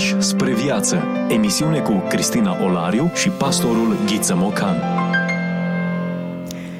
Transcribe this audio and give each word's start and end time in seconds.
Pași 0.00 0.20
spre 0.20 0.54
viață. 0.54 1.02
Emisiune 1.28 1.78
cu 1.78 2.02
Cristina 2.08 2.64
Olariu 2.64 3.10
și 3.14 3.28
pastorul 3.28 3.96
Ghiță 4.06 4.34
Mocan. 4.36 4.76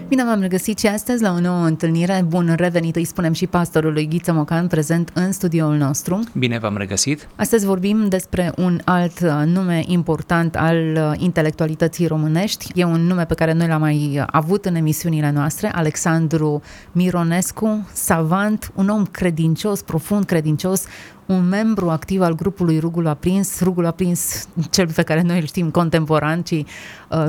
Bine 0.09 0.25
v-am 0.25 0.41
regăsit 0.41 0.79
și 0.79 0.87
astăzi 0.87 1.23
la 1.23 1.33
o 1.33 1.41
nouă 1.41 1.65
întâlnire. 1.65 2.25
Bun 2.29 2.55
revenit, 2.57 2.97
îi 2.97 3.05
spunem 3.05 3.33
și 3.33 3.47
pastorului 3.47 4.09
Ghiță 4.09 4.33
Mocan, 4.33 4.67
prezent 4.67 5.11
în 5.15 5.33
studioul 5.33 5.77
nostru. 5.77 6.21
Bine 6.39 6.59
v-am 6.59 6.77
regăsit. 6.77 7.29
Astăzi 7.37 7.67
vorbim 7.67 8.09
despre 8.09 8.53
un 8.57 8.81
alt 8.85 9.21
uh, 9.21 9.43
nume 9.47 9.83
important 9.87 10.57
al 10.57 10.77
uh, 10.77 11.13
intelectualității 11.17 12.07
românești. 12.07 12.71
E 12.75 12.85
un 12.85 13.01
nume 13.01 13.25
pe 13.25 13.35
care 13.35 13.53
noi 13.53 13.67
l-am 13.67 13.81
mai 13.81 14.25
avut 14.27 14.65
în 14.65 14.75
emisiunile 14.75 15.31
noastre, 15.31 15.71
Alexandru 15.75 16.63
Mironescu, 16.93 17.89
savant, 17.93 18.73
un 18.75 18.89
om 18.89 19.05
credincios, 19.05 19.83
profund 19.83 20.25
credincios, 20.25 20.85
un 21.31 21.49
membru 21.49 21.91
activ 21.91 22.21
al 22.23 22.35
grupului 22.35 22.79
Rugul 22.79 23.07
Aprins, 23.07 23.61
Rugul 23.61 23.87
Aprins, 23.87 24.49
cel 24.71 24.93
pe 24.93 25.03
care 25.03 25.23
noi 25.23 25.39
îl 25.39 25.47
știm 25.47 25.71
contemporan, 25.71 26.43
ci 26.43 26.51
uh, 26.51 26.65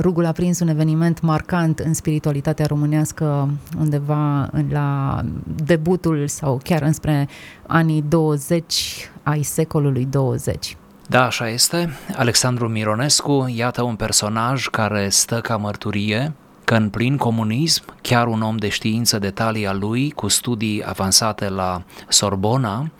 Rugul 0.00 0.26
Aprins, 0.26 0.60
un 0.60 0.68
eveniment 0.68 1.20
marcant 1.20 1.78
în 1.78 1.94
spiritualitatea 1.94 2.66
românească 2.66 3.48
undeva 3.78 4.50
la 4.70 5.20
debutul 5.64 6.28
sau 6.28 6.60
chiar 6.64 6.82
înspre 6.82 7.28
anii 7.66 8.04
20 8.08 9.10
ai 9.22 9.42
secolului 9.42 10.04
20. 10.10 10.76
Da, 11.08 11.24
așa 11.24 11.48
este. 11.48 11.90
Alexandru 12.16 12.68
Mironescu, 12.68 13.52
iată 13.54 13.82
un 13.82 13.96
personaj 13.96 14.66
care 14.66 15.08
stă 15.08 15.40
ca 15.40 15.56
mărturie 15.56 16.32
că 16.32 16.41
în 16.74 16.88
plin 16.88 17.16
comunism, 17.16 17.84
chiar 18.00 18.26
un 18.26 18.42
om 18.42 18.56
de 18.56 18.68
știință 18.68 19.18
de 19.18 19.30
talia 19.30 19.72
lui, 19.72 20.10
cu 20.10 20.28
studii 20.28 20.82
avansate 20.86 21.48
la 21.48 21.82
Sorbona 22.08 22.90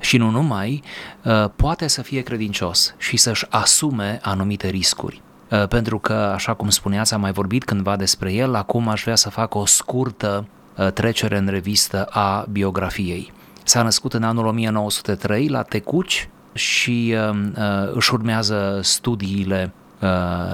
și 0.00 0.16
nu 0.16 0.30
numai, 0.30 0.82
uh, 1.24 1.44
poate 1.56 1.86
să 1.86 2.02
fie 2.02 2.20
credincios 2.20 2.94
și 2.98 3.16
să-și 3.16 3.46
asume 3.50 4.18
anumite 4.22 4.68
riscuri. 4.68 5.22
Uh, 5.50 5.68
pentru 5.68 5.98
că, 5.98 6.12
așa 6.12 6.54
cum 6.54 6.68
spuneați, 6.68 7.14
am 7.14 7.20
mai 7.20 7.32
vorbit 7.32 7.64
cândva 7.64 7.96
despre 7.96 8.32
el, 8.32 8.54
acum 8.54 8.88
aș 8.88 9.02
vrea 9.02 9.16
să 9.16 9.30
fac 9.30 9.54
o 9.54 9.66
scurtă 9.66 10.46
uh, 10.76 10.92
trecere 10.92 11.36
în 11.36 11.46
revistă 11.46 12.04
a 12.04 12.46
biografiei. 12.50 13.32
S-a 13.64 13.82
născut 13.82 14.12
în 14.12 14.22
anul 14.22 14.46
1903 14.46 15.48
la 15.48 15.62
Tecuci 15.62 16.28
și 16.52 17.14
uh, 17.16 17.92
își 17.94 18.14
urmează 18.14 18.80
studiile 18.82 19.72
Uh, 19.74 19.81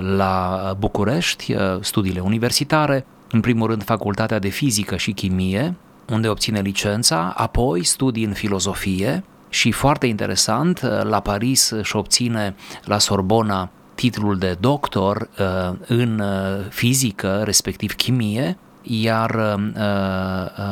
la 0.01 0.75
București, 0.79 1.55
uh, 1.55 1.61
studiile 1.81 2.21
universitare, 2.21 3.07
în 3.31 3.41
primul 3.41 3.69
rând 3.69 3.83
facultatea 3.83 4.39
de 4.39 4.49
fizică 4.49 4.97
și 4.97 5.13
chimie, 5.13 5.75
unde 6.13 6.29
obține 6.29 6.61
licența, 6.61 7.33
apoi 7.37 7.85
studii 7.85 8.25
în 8.25 8.33
filozofie 8.33 9.25
și 9.49 9.73
foarte 9.73 10.07
interesant, 10.07 10.81
uh, 10.83 11.03
la 11.03 11.21
Paris 11.21 11.71
își 11.71 11.97
obține 11.97 12.55
la 12.85 12.99
Sorbona 12.99 13.71
titlul 13.95 14.39
de 14.39 14.57
doctor 14.61 15.29
în 15.87 16.23
fizică, 16.69 17.43
respectiv 17.45 17.95
chimie, 17.95 18.59
iar 18.83 19.59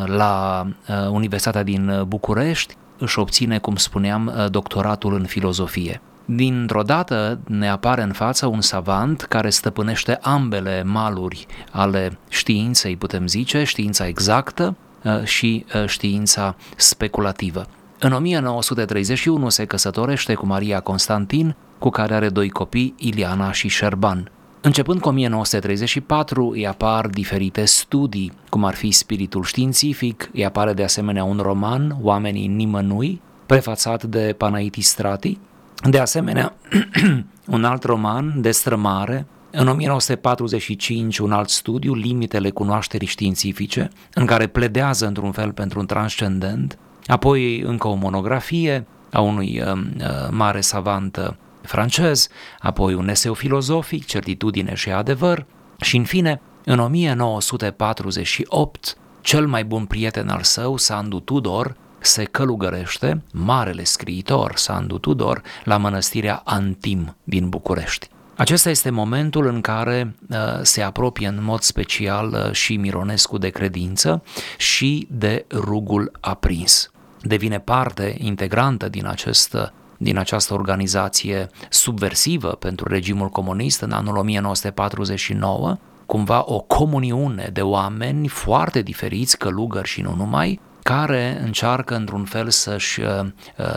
la 0.04 0.66
Universitatea 1.10 1.62
din 1.62 2.04
București 2.06 2.76
își 2.98 3.18
obține, 3.18 3.58
cum 3.58 3.76
spuneam, 3.76 4.32
doctoratul 4.50 5.14
în 5.14 5.24
filozofie. 5.24 6.00
Dintr-o 6.28 6.82
dată 6.82 7.38
ne 7.46 7.68
apare 7.68 8.02
în 8.02 8.12
față 8.12 8.46
un 8.46 8.60
savant 8.60 9.22
care 9.22 9.50
stăpânește 9.50 10.18
ambele 10.22 10.82
maluri 10.82 11.46
ale 11.70 12.18
științei, 12.28 12.96
putem 12.96 13.26
zice, 13.26 13.64
știința 13.64 14.06
exactă 14.06 14.76
uh, 15.04 15.22
și 15.24 15.64
uh, 15.74 15.86
știința 15.86 16.56
speculativă. 16.76 17.66
În 18.00 18.12
1931 18.12 19.48
se 19.48 19.64
căsătorește 19.64 20.34
cu 20.34 20.46
Maria 20.46 20.80
Constantin, 20.80 21.56
cu 21.78 21.90
care 21.90 22.14
are 22.14 22.28
doi 22.28 22.48
copii, 22.48 22.94
Iliana 22.98 23.52
și 23.52 23.68
Șerban. 23.68 24.30
Începând 24.60 25.00
cu 25.00 25.08
1934 25.08 26.50
îi 26.50 26.66
apar 26.66 27.06
diferite 27.06 27.64
studii, 27.64 28.32
cum 28.48 28.64
ar 28.64 28.74
fi 28.74 28.90
spiritul 28.90 29.42
științific, 29.42 30.30
îi 30.32 30.44
apare 30.44 30.72
de 30.72 30.82
asemenea 30.82 31.24
un 31.24 31.38
roman, 31.42 31.96
Oamenii 32.02 32.46
nimănui, 32.46 33.20
prefațat 33.46 34.04
de 34.04 34.34
Panaitis 34.38 34.88
Strati, 34.88 35.38
de 35.84 35.98
asemenea, 35.98 36.54
un 37.56 37.64
alt 37.64 37.84
roman, 37.84 38.40
Destrămare, 38.40 39.26
în 39.50 39.68
1945 39.68 41.18
un 41.18 41.32
alt 41.32 41.48
studiu, 41.48 41.94
Limitele 41.94 42.50
cunoașterii 42.50 43.06
științifice, 43.06 43.88
în 44.14 44.26
care 44.26 44.46
pledează 44.46 45.06
într-un 45.06 45.32
fel 45.32 45.52
pentru 45.52 45.78
un 45.78 45.86
transcendent, 45.86 46.78
apoi 47.06 47.60
încă 47.60 47.88
o 47.88 47.94
monografie 47.94 48.86
a 49.12 49.20
unui 49.20 49.60
uh, 49.60 49.72
uh 49.72 50.28
mare 50.30 50.60
savant 50.60 51.16
uh, 51.16 51.28
francez, 51.62 52.28
apoi 52.58 52.94
un 52.94 53.08
eseu 53.08 53.34
filozofic, 53.34 54.06
Certitudine 54.06 54.74
și 54.74 54.90
adevăr, 54.90 55.46
și 55.80 55.96
în 55.96 56.04
fine, 56.04 56.40
în 56.64 56.78
1948, 56.78 58.96
cel 59.20 59.46
mai 59.46 59.64
bun 59.64 59.84
prieten 59.84 60.28
al 60.28 60.42
său, 60.42 60.76
Sandu 60.76 61.18
Tudor, 61.18 61.76
se 62.06 62.24
călugărește 62.24 63.22
marele 63.32 63.84
scriitor 63.84 64.52
Sandu 64.56 64.98
Tudor 64.98 65.42
la 65.64 65.76
mănăstirea 65.76 66.42
Antim 66.44 67.16
din 67.24 67.48
București. 67.48 68.08
Acesta 68.36 68.70
este 68.70 68.90
momentul 68.90 69.46
în 69.46 69.60
care 69.60 70.14
uh, 70.30 70.36
se 70.62 70.82
apropie 70.82 71.26
în 71.26 71.38
mod 71.42 71.60
special 71.60 72.28
uh, 72.28 72.52
și 72.52 72.76
Mironescu 72.76 73.38
de 73.38 73.48
credință 73.48 74.22
și 74.58 75.06
de 75.10 75.44
rugul 75.50 76.12
aprins. 76.20 76.90
Devine 77.20 77.58
parte 77.58 78.16
integrantă 78.18 78.88
din 78.88 79.06
acest 79.06 79.54
uh, 79.54 79.68
din 79.98 80.18
această 80.18 80.54
organizație 80.54 81.48
subversivă 81.68 82.48
pentru 82.48 82.88
regimul 82.88 83.28
comunist 83.28 83.80
în 83.80 83.92
anul 83.92 84.16
1949, 84.16 85.76
cumva 86.06 86.42
o 86.46 86.60
comuniune 86.60 87.50
de 87.52 87.62
oameni 87.62 88.28
foarte 88.28 88.82
diferiți, 88.82 89.38
călugări 89.38 89.88
și 89.88 90.00
nu 90.00 90.14
numai, 90.16 90.60
care 90.86 91.38
încearcă 91.42 91.94
într-un 91.94 92.24
fel 92.24 92.50
să-și 92.50 93.00
uh, 93.00 93.20
uh, 93.20 93.30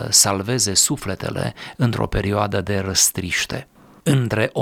salveze 0.08 0.74
sufletele 0.74 1.54
într-o 1.76 2.06
perioadă 2.06 2.60
de 2.60 2.78
răstriște. 2.78 3.68
Între 4.02 4.50
1958-1963 4.50 4.52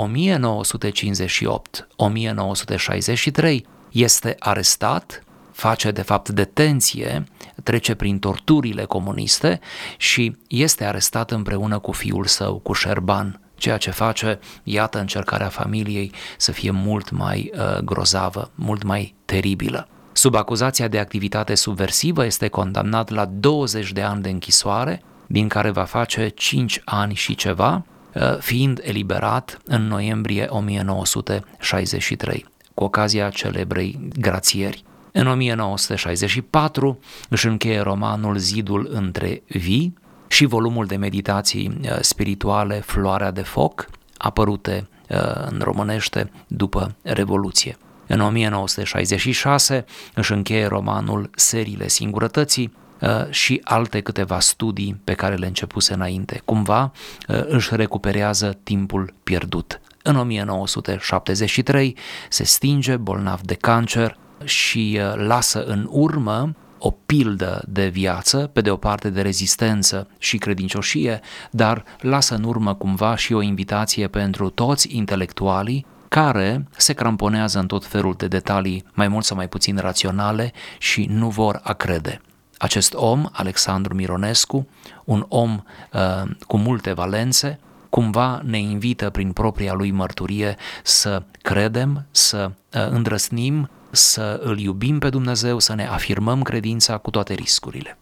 este 3.91 4.35
arestat, 4.39 5.23
face 5.51 5.91
de 5.91 6.01
fapt 6.01 6.29
detenție, 6.29 7.23
trece 7.63 7.95
prin 7.95 8.19
torturile 8.19 8.83
comuniste 8.83 9.59
și 9.97 10.37
este 10.47 10.85
arestat 10.85 11.31
împreună 11.31 11.79
cu 11.79 11.91
fiul 11.91 12.25
său, 12.25 12.57
cu 12.57 12.73
Șerban, 12.73 13.41
ceea 13.55 13.77
ce 13.77 13.91
face, 13.91 14.39
iată, 14.63 14.99
încercarea 14.99 15.49
familiei 15.49 16.11
să 16.37 16.51
fie 16.51 16.71
mult 16.71 17.09
mai 17.11 17.51
uh, 17.53 17.77
grozavă, 17.77 18.51
mult 18.55 18.83
mai 18.83 19.15
teribilă. 19.25 19.87
Sub 20.19 20.35
acuzația 20.35 20.87
de 20.87 20.99
activitate 20.99 21.55
subversivă 21.55 22.25
este 22.25 22.47
condamnat 22.47 23.09
la 23.09 23.25
20 23.25 23.91
de 23.91 24.01
ani 24.01 24.21
de 24.21 24.29
închisoare, 24.29 25.03
din 25.27 25.47
care 25.47 25.69
va 25.69 25.83
face 25.83 26.27
5 26.27 26.81
ani 26.85 27.13
și 27.13 27.35
ceva, 27.35 27.85
uh, 28.13 28.37
fiind 28.37 28.79
eliberat 28.83 29.59
în 29.65 29.87
noiembrie 29.87 30.45
1963, 30.49 32.45
cu 32.73 32.83
ocazia 32.83 33.29
celebrei 33.29 34.09
grațieri. 34.19 34.83
În 35.11 35.27
1964 35.27 36.99
își 37.29 37.47
încheie 37.47 37.79
romanul 37.79 38.37
Zidul 38.37 38.89
între 38.91 39.43
vii 39.47 39.93
și 40.27 40.45
volumul 40.45 40.85
de 40.85 40.95
meditații 40.95 41.79
uh, 41.81 41.97
spirituale 41.99 42.79
Floarea 42.79 43.31
de 43.31 43.41
foc, 43.41 43.89
apărute 44.17 44.87
uh, 45.09 45.17
în 45.49 45.59
românește 45.63 46.31
după 46.47 46.95
Revoluție. 47.01 47.77
În 48.11 48.19
1966 48.19 49.85
își 50.13 50.31
încheie 50.31 50.65
romanul 50.65 51.29
Seriile 51.35 51.87
Singurătății 51.87 52.73
uh, 53.01 53.29
și 53.29 53.61
alte 53.63 54.01
câteva 54.01 54.39
studii 54.39 55.01
pe 55.03 55.13
care 55.13 55.35
le 55.35 55.45
începuse 55.45 55.93
înainte. 55.93 56.41
Cumva 56.45 56.91
uh, 57.27 57.43
își 57.47 57.75
recuperează 57.75 58.57
timpul 58.63 59.13
pierdut. 59.23 59.81
În 60.03 60.15
1973 60.15 61.97
se 62.29 62.43
stinge 62.43 62.95
bolnav 62.95 63.41
de 63.41 63.53
cancer 63.53 64.17
și 64.43 64.99
uh, 65.01 65.13
lasă 65.15 65.63
în 65.63 65.87
urmă 65.91 66.55
o 66.79 66.91
pildă 66.91 67.63
de 67.67 67.87
viață, 67.87 68.49
pe 68.53 68.61
de 68.61 68.69
o 68.69 68.77
parte 68.77 69.09
de 69.09 69.21
rezistență 69.21 70.07
și 70.17 70.37
credincioșie, 70.37 71.19
dar 71.51 71.83
lasă 71.99 72.35
în 72.35 72.43
urmă 72.43 72.75
cumva 72.75 73.15
și 73.15 73.33
o 73.33 73.41
invitație 73.41 74.07
pentru 74.07 74.49
toți 74.49 74.95
intelectualii 74.95 75.85
care 76.09 76.67
se 76.77 76.93
cramponează 76.93 77.59
în 77.59 77.67
tot 77.67 77.85
felul 77.85 78.13
de 78.17 78.27
detalii 78.27 78.85
mai 78.93 79.07
mult 79.07 79.25
sau 79.25 79.37
mai 79.37 79.47
puțin 79.47 79.77
raționale 79.77 80.51
și 80.77 81.05
nu 81.09 81.29
vor 81.29 81.59
a 81.63 81.73
crede. 81.73 82.21
Acest 82.57 82.93
om, 82.93 83.25
Alexandru 83.31 83.95
Mironescu, 83.95 84.67
un 85.03 85.25
om 85.27 85.63
uh, 85.93 86.31
cu 86.47 86.57
multe 86.57 86.93
valențe, 86.93 87.59
cumva 87.89 88.41
ne 88.43 88.59
invită 88.59 89.09
prin 89.09 89.31
propria 89.31 89.73
lui 89.73 89.91
mărturie 89.91 90.55
să 90.83 91.23
credem, 91.41 92.05
să 92.11 92.51
uh, 92.73 92.87
îndrăsnim, 92.89 93.69
să 93.91 94.39
îl 94.43 94.59
iubim 94.59 94.99
pe 94.99 95.09
Dumnezeu, 95.09 95.59
să 95.59 95.75
ne 95.75 95.87
afirmăm 95.87 96.41
credința 96.41 96.97
cu 96.97 97.09
toate 97.09 97.33
riscurile. 97.33 97.97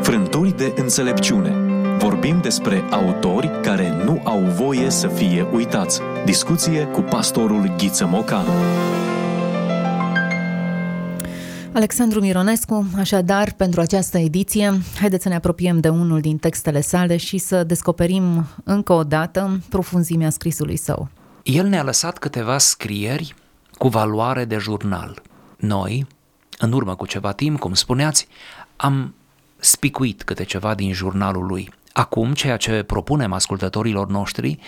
Frânturi 0.00 0.56
de 0.56 0.72
înțelepciune 0.76 1.73
Vorbim 2.04 2.40
despre 2.40 2.84
autori 2.90 3.50
care 3.62 4.04
nu 4.04 4.20
au 4.24 4.40
voie 4.40 4.90
să 4.90 5.08
fie 5.08 5.46
uitați. 5.52 6.00
Discuție 6.24 6.84
cu 6.84 7.00
pastorul 7.00 7.74
Ghiță 7.76 8.06
Mocan. 8.06 8.46
Alexandru 11.72 12.20
Mironescu, 12.20 12.86
așadar, 12.96 13.52
pentru 13.52 13.80
această 13.80 14.18
ediție, 14.18 14.80
haideți 14.98 15.22
să 15.22 15.28
ne 15.28 15.34
apropiem 15.34 15.80
de 15.80 15.88
unul 15.88 16.20
din 16.20 16.38
textele 16.38 16.80
sale 16.80 17.16
și 17.16 17.38
să 17.38 17.64
descoperim 17.64 18.46
încă 18.64 18.92
o 18.92 19.04
dată 19.04 19.60
profunzimea 19.68 20.30
scrisului 20.30 20.76
său. 20.76 21.08
El 21.42 21.66
ne-a 21.66 21.82
lăsat 21.82 22.18
câteva 22.18 22.58
scrieri 22.58 23.34
cu 23.78 23.88
valoare 23.88 24.44
de 24.44 24.56
jurnal. 24.56 25.22
Noi, 25.56 26.06
în 26.58 26.72
urmă 26.72 26.94
cu 26.94 27.06
ceva 27.06 27.32
timp, 27.32 27.58
cum 27.58 27.74
spuneați, 27.74 28.28
am 28.76 29.14
spicuit 29.56 30.22
câte 30.22 30.44
ceva 30.44 30.74
din 30.74 30.92
jurnalul 30.92 31.46
lui. 31.46 31.70
Acum, 31.96 32.32
ceea 32.32 32.56
ce 32.56 32.82
propunem 32.82 33.32
ascultătorilor 33.32 34.08
noștri 34.08 34.58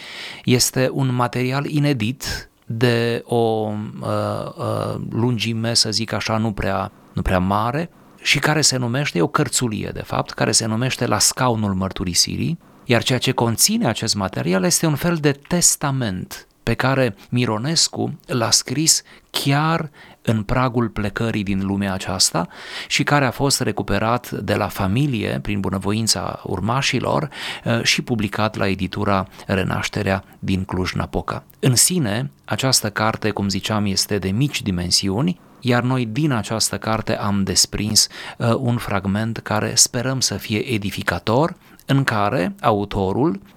este 0.44 0.88
un 0.93 1.14
material 1.14 1.67
inedit 1.67 2.50
de 2.67 3.23
o 3.25 3.37
uh, 3.37 4.08
uh, 4.56 5.00
lungime, 5.11 5.75
să 5.75 5.90
zic 5.90 6.12
așa, 6.12 6.37
nu 6.37 6.52
prea, 6.52 6.93
nu 7.12 7.23
prea 7.23 7.38
mare 7.38 7.90
și 8.23 8.38
care 8.38 8.61
se 8.61 8.76
numește, 8.76 9.19
e 9.19 9.23
o 9.23 9.26
cărțulie 9.26 9.90
de 9.94 10.02
fapt, 10.02 10.31
care 10.31 10.52
se 10.52 10.67
numește 10.67 11.06
La 11.06 11.19
scaunul 11.19 11.75
mărturisirii, 11.75 12.58
iar 12.84 13.02
ceea 13.02 13.19
ce 13.19 13.32
conține 13.32 13.87
acest 13.87 14.14
material 14.14 14.64
este 14.64 14.87
un 14.87 14.94
fel 14.94 15.17
de 15.17 15.32
testament 15.32 16.46
pe 16.62 16.75
care 16.75 17.17
Mironescu 17.31 18.19
l-a 18.26 18.50
scris 18.50 19.02
chiar 19.31 19.90
în 20.26 20.43
pragul 20.43 20.88
plecării 20.88 21.43
din 21.43 21.67
lumea 21.67 21.93
aceasta 21.93 22.49
și 22.88 23.02
care 23.02 23.25
a 23.25 23.31
fost 23.31 23.61
recuperat 23.61 24.31
de 24.31 24.55
la 24.55 24.69
familie 24.69 25.38
prin 25.43 25.61
bunăvoința 25.61 26.40
urmașilor 26.44 27.28
eh, 27.64 27.82
și 27.82 28.02
publicat 28.02 28.56
la 28.56 28.69
editura 28.69 29.26
Renașterea 29.46 30.25
din 30.38 30.64
Cluj-Napoca. 30.64 31.44
În 31.61 31.75
sine, 31.75 32.31
această 32.44 32.90
carte, 32.90 33.31
cum 33.31 33.49
ziceam, 33.49 33.84
este 33.84 34.19
de 34.19 34.31
mici 34.31 34.62
dimensiuni, 34.62 35.40
iar 35.61 35.82
noi 35.82 36.06
din 36.06 36.32
această 36.32 36.79
carte 36.79 37.17
am 37.17 37.43
desprins 37.43 38.08
uh, 38.38 38.55
un 38.58 38.76
fragment 38.76 39.38
care 39.38 39.75
sperăm 39.75 40.20
să 40.20 40.34
fie 40.34 40.58
edificator, 40.58 41.56
în 41.87 42.05
care 42.05 42.55
autorul 42.61 43.40
Uh, 43.40 43.56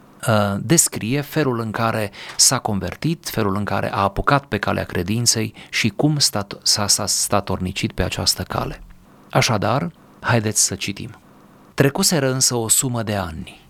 descrie 0.60 1.22
felul 1.22 1.60
în 1.60 1.72
care 1.72 2.12
s-a 2.38 2.60
convertit, 2.60 3.30
felul 3.30 3.56
în 3.56 3.64
care 3.64 3.94
a 3.94 3.98
apucat 3.98 4.46
pe 4.46 4.58
calea 4.58 4.84
credinței 4.84 5.54
și 5.70 5.90
cum 5.90 6.18
s-a 6.64 7.06
statornicit 7.06 7.92
pe 7.92 8.04
această 8.04 8.44
cale. 8.44 8.84
Așadar, 9.30 9.92
haideți 10.20 10.64
să 10.64 10.76
citim. 10.76 11.20
Trecuseră 11.74 12.32
însă 12.32 12.56
o 12.56 12.68
sumă 12.68 13.04
de 13.04 13.16
ani. 13.16 13.62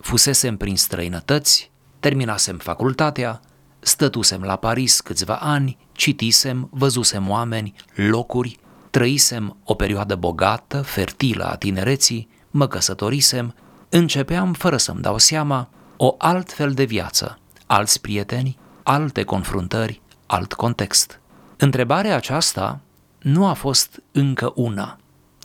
Fusesem 0.00 0.56
prin 0.56 0.76
străinătăți, 0.76 1.70
terminasem 2.00 2.58
facultatea, 2.58 3.40
stătusem 3.78 4.42
la 4.42 4.56
Paris 4.56 5.00
câțiva 5.00 5.34
ani, 5.34 5.76
citisem, 5.92 6.68
văzusem 6.72 7.28
oameni, 7.28 7.74
locuri, 7.94 8.58
trăisem 8.90 9.56
o 9.64 9.74
perioadă 9.74 10.14
bogată, 10.14 10.82
fertilă 10.82 11.44
a 11.44 11.56
tinereții, 11.56 12.28
mă 12.50 12.66
căsătorisem, 12.66 13.54
începeam, 13.88 14.52
fără 14.52 14.76
să-mi 14.76 15.00
dau 15.00 15.18
seama, 15.18 15.68
o 15.96 16.14
altfel 16.18 16.72
de 16.72 16.84
viață, 16.84 17.38
alți 17.66 18.00
prieteni, 18.00 18.58
alte 18.82 19.22
confruntări, 19.22 20.00
alt 20.26 20.52
context. 20.52 21.20
Întrebarea 21.56 22.16
aceasta 22.16 22.80
nu 23.18 23.46
a 23.46 23.52
fost 23.52 24.02
încă 24.12 24.52
una, 24.54 24.98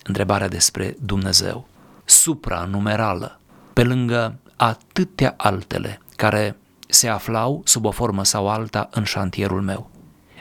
întrebarea 0.04 0.48
despre 0.48 0.96
Dumnezeu, 1.00 1.66
supranumerală, 2.04 3.40
pe 3.72 3.82
lângă 3.82 4.38
atâtea 4.56 5.34
altele 5.36 6.00
care 6.16 6.56
se 6.88 7.08
aflau 7.08 7.62
sub 7.64 7.84
o 7.84 7.90
formă 7.90 8.24
sau 8.24 8.48
alta 8.48 8.88
în 8.90 9.04
șantierul 9.04 9.62
meu. 9.62 9.90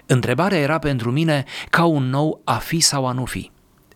Întrebarea 0.06 0.58
era 0.58 0.78
pentru 0.80 1.12
mine 1.12 1.46
ca 1.69 1.84
un 1.84 2.10
nou 2.10 2.42
a 2.44 2.56
fi 2.56 2.80
sau 2.80 3.08
a 3.08 3.12
nu 3.12 3.25
fi. 3.25 3.52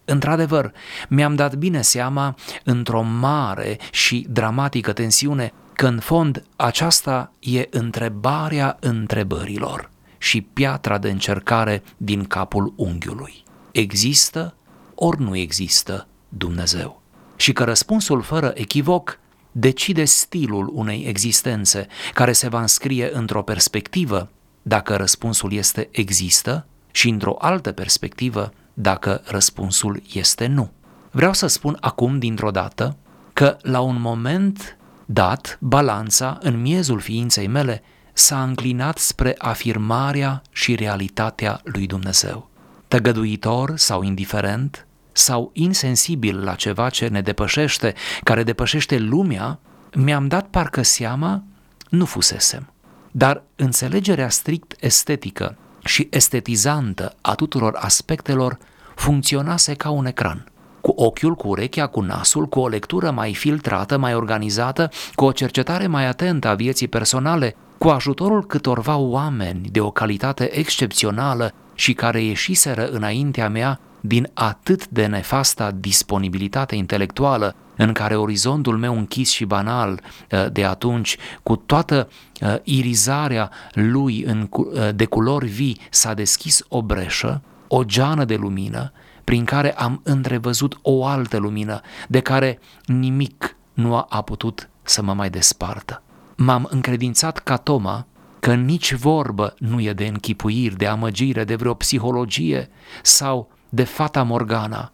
Într-adevăr, 0.05 0.71
mi-am 1.09 1.35
dat 1.35 1.55
bine 1.55 1.81
seama, 1.81 2.35
într-o 2.63 3.01
mare 3.01 3.77
și 3.91 4.25
dramatică 4.29 4.93
tensiune, 4.93 5.53
că 5.75 5.87
în 5.87 5.99
fond 5.99 6.43
aceasta 6.55 7.31
e 7.39 7.67
întrebarea 7.69 8.77
întrebărilor 8.79 9.89
și 10.17 10.41
piatra 10.41 10.97
de 10.97 11.09
încercare 11.09 11.83
din 11.97 12.23
capul 12.23 12.73
unghiului. 12.75 13.43
Există 13.71 14.55
ori 14.95 15.21
nu 15.21 15.35
există 15.35 16.07
Dumnezeu? 16.29 17.01
Și 17.35 17.53
că 17.53 17.63
răspunsul 17.63 18.21
fără 18.21 18.51
echivoc 18.55 19.19
decide 19.51 20.05
stilul 20.05 20.69
unei 20.73 21.03
existențe 21.07 21.87
care 22.13 22.31
se 22.31 22.49
va 22.49 22.61
înscrie 22.61 23.09
într-o 23.13 23.43
perspectivă 23.43 24.29
dacă 24.61 24.95
răspunsul 24.95 25.53
este 25.53 25.87
există 25.91 26.65
și 26.91 27.09
într-o 27.09 27.35
altă 27.39 27.71
perspectivă 27.71 28.53
dacă 28.73 29.21
răspunsul 29.25 30.01
este 30.13 30.47
nu. 30.47 30.71
Vreau 31.11 31.33
să 31.33 31.47
spun 31.47 31.77
acum 31.79 32.19
dintr-o 32.19 32.51
dată 32.51 32.97
că 33.33 33.57
la 33.61 33.79
un 33.79 34.01
moment 34.01 34.77
dat, 35.05 35.57
balanța, 35.61 36.37
în 36.41 36.61
miezul 36.61 36.99
ființei 36.99 37.47
mele, 37.47 37.83
s-a 38.13 38.43
înclinat 38.43 38.97
spre 38.97 39.35
afirmarea 39.37 40.41
și 40.51 40.75
realitatea 40.75 41.61
lui 41.63 41.87
Dumnezeu. 41.87 42.49
Tăgăduitor 42.87 43.77
sau 43.77 44.01
indiferent, 44.01 44.87
sau 45.11 45.49
insensibil 45.53 46.43
la 46.43 46.55
ceva 46.55 46.89
ce 46.89 47.07
ne 47.07 47.21
depășește, 47.21 47.93
care 48.23 48.43
depășește 48.43 48.97
lumea, 48.97 49.59
mi-am 49.93 50.27
dat 50.27 50.47
parcă 50.47 50.81
seama, 50.81 51.43
nu 51.89 52.05
fusesem. 52.05 52.73
Dar 53.11 53.43
înțelegerea 53.55 54.29
strict 54.29 54.75
estetică 54.79 55.57
și 55.83 56.07
estetizantă 56.11 57.15
a 57.21 57.35
tuturor 57.35 57.75
aspectelor 57.75 58.57
funcționase 58.95 59.73
ca 59.73 59.89
un 59.89 60.05
ecran 60.05 60.45
cu 60.85 60.93
ochiul, 60.95 61.35
cu 61.35 61.47
urechea, 61.47 61.87
cu 61.87 62.01
nasul, 62.01 62.45
cu 62.47 62.59
o 62.59 62.67
lectură 62.67 63.11
mai 63.11 63.33
filtrată, 63.33 63.97
mai 63.97 64.15
organizată, 64.15 64.89
cu 65.15 65.25
o 65.25 65.31
cercetare 65.31 65.87
mai 65.87 66.07
atentă 66.07 66.47
a 66.47 66.53
vieții 66.53 66.87
personale, 66.87 67.55
cu 67.77 67.87
ajutorul 67.87 68.45
câtorva 68.45 68.97
oameni 68.97 69.69
de 69.71 69.79
o 69.79 69.91
calitate 69.91 70.57
excepțională 70.57 71.53
și 71.73 71.93
care 71.93 72.21
ieșiseră 72.23 72.87
înaintea 72.87 73.49
mea 73.49 73.79
din 74.01 74.29
atât 74.33 74.87
de 74.87 75.05
nefasta 75.05 75.71
disponibilitate 75.71 76.75
intelectuală 76.75 77.55
în 77.77 77.91
care 77.91 78.15
orizontul 78.15 78.77
meu 78.77 78.97
închis 78.97 79.29
și 79.29 79.45
banal 79.45 80.01
uh, 80.31 80.51
de 80.51 80.65
atunci, 80.65 81.17
cu 81.43 81.55
toată 81.55 82.09
uh, 82.41 82.55
irizarea 82.63 83.51
lui 83.73 84.25
uh, 84.51 84.89
de 84.95 85.05
culori 85.05 85.47
vii, 85.47 85.79
s-a 85.89 86.13
deschis 86.13 86.65
o 86.67 86.81
breșă, 86.81 87.41
o 87.67 87.83
geană 87.83 88.25
de 88.25 88.35
lumină 88.35 88.91
prin 89.25 89.45
care 89.45 89.73
am 89.73 90.01
întrevăzut 90.03 90.79
o 90.81 91.05
altă 91.05 91.37
lumină 91.37 91.81
de 92.07 92.19
care 92.19 92.59
nimic 92.85 93.55
nu 93.73 94.05
a 94.09 94.21
putut 94.21 94.69
să 94.83 95.01
mă 95.01 95.13
mai 95.13 95.29
despartă. 95.29 96.03
M-am 96.35 96.67
încredințat 96.71 97.37
ca 97.37 97.57
Toma 97.57 98.07
că 98.39 98.53
nici 98.53 98.93
vorbă 98.93 99.53
nu 99.57 99.81
e 99.81 99.93
de 99.93 100.05
închipuiri, 100.05 100.77
de 100.77 100.87
amăgire, 100.87 101.43
de 101.43 101.55
vreo 101.55 101.73
psihologie 101.73 102.69
sau 103.03 103.51
de 103.69 103.83
fata 103.83 104.23
morgana, 104.23 104.91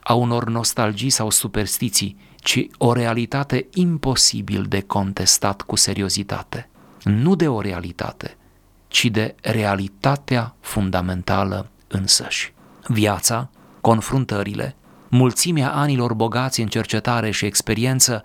a 0.00 0.14
unor 0.14 0.48
nostalgii 0.48 1.10
sau 1.10 1.30
superstiții, 1.30 2.16
ci 2.36 2.66
o 2.78 2.92
realitate 2.92 3.66
imposibil 3.74 4.62
de 4.62 4.80
contestat 4.80 5.62
cu 5.62 5.76
seriozitate. 5.76 6.68
Nu 7.04 7.34
de 7.34 7.48
o 7.48 7.60
realitate, 7.60 8.36
ci 8.88 9.04
de 9.04 9.34
realitatea 9.40 10.54
fundamentală 10.60 11.70
însăși. 11.88 12.52
Viața 12.86 13.50
confruntările, 13.88 14.76
mulțimea 15.08 15.72
anilor 15.72 16.14
bogați 16.14 16.60
în 16.60 16.66
cercetare 16.66 17.30
și 17.30 17.44
experiență 17.44 18.22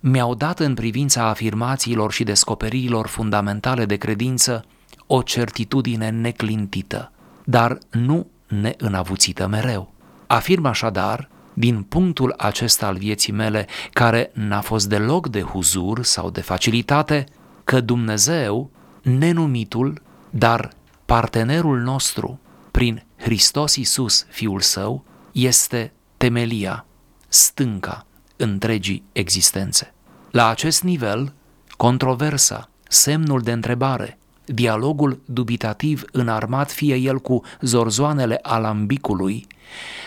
mi-au 0.00 0.34
dat 0.34 0.60
în 0.60 0.74
privința 0.74 1.28
afirmațiilor 1.28 2.12
și 2.12 2.24
descoperirilor 2.24 3.06
fundamentale 3.06 3.84
de 3.84 3.96
credință 3.96 4.64
o 5.06 5.22
certitudine 5.22 6.10
neclintită, 6.10 7.12
dar 7.44 7.78
nu 7.90 8.26
neînavuțită 8.46 9.46
mereu. 9.46 9.92
Afirm 10.26 10.64
așadar, 10.64 11.28
din 11.54 11.82
punctul 11.82 12.34
acesta 12.36 12.86
al 12.86 12.96
vieții 12.96 13.32
mele, 13.32 13.66
care 13.92 14.30
n-a 14.34 14.60
fost 14.60 14.88
deloc 14.88 15.28
de 15.28 15.40
huzur 15.40 16.04
sau 16.04 16.30
de 16.30 16.40
facilitate, 16.40 17.24
că 17.64 17.80
Dumnezeu, 17.80 18.70
nenumitul, 19.02 20.02
dar 20.30 20.70
partenerul 21.04 21.80
nostru, 21.80 22.40
prin 22.70 23.04
Hristos 23.16 23.76
Iisus, 23.76 24.26
Fiul 24.28 24.60
Său, 24.60 25.04
este 25.36 25.92
temelia, 26.16 26.86
stânca 27.28 28.06
întregii 28.36 29.04
existențe. 29.12 29.94
La 30.30 30.48
acest 30.48 30.82
nivel, 30.82 31.32
controversa, 31.76 32.70
semnul 32.88 33.40
de 33.40 33.52
întrebare, 33.52 34.18
dialogul 34.44 35.22
dubitativ 35.24 36.04
înarmat 36.12 36.70
fie 36.70 36.94
el 36.94 37.18
cu 37.18 37.42
zorzoanele 37.60 38.38
alambicului 38.42 39.46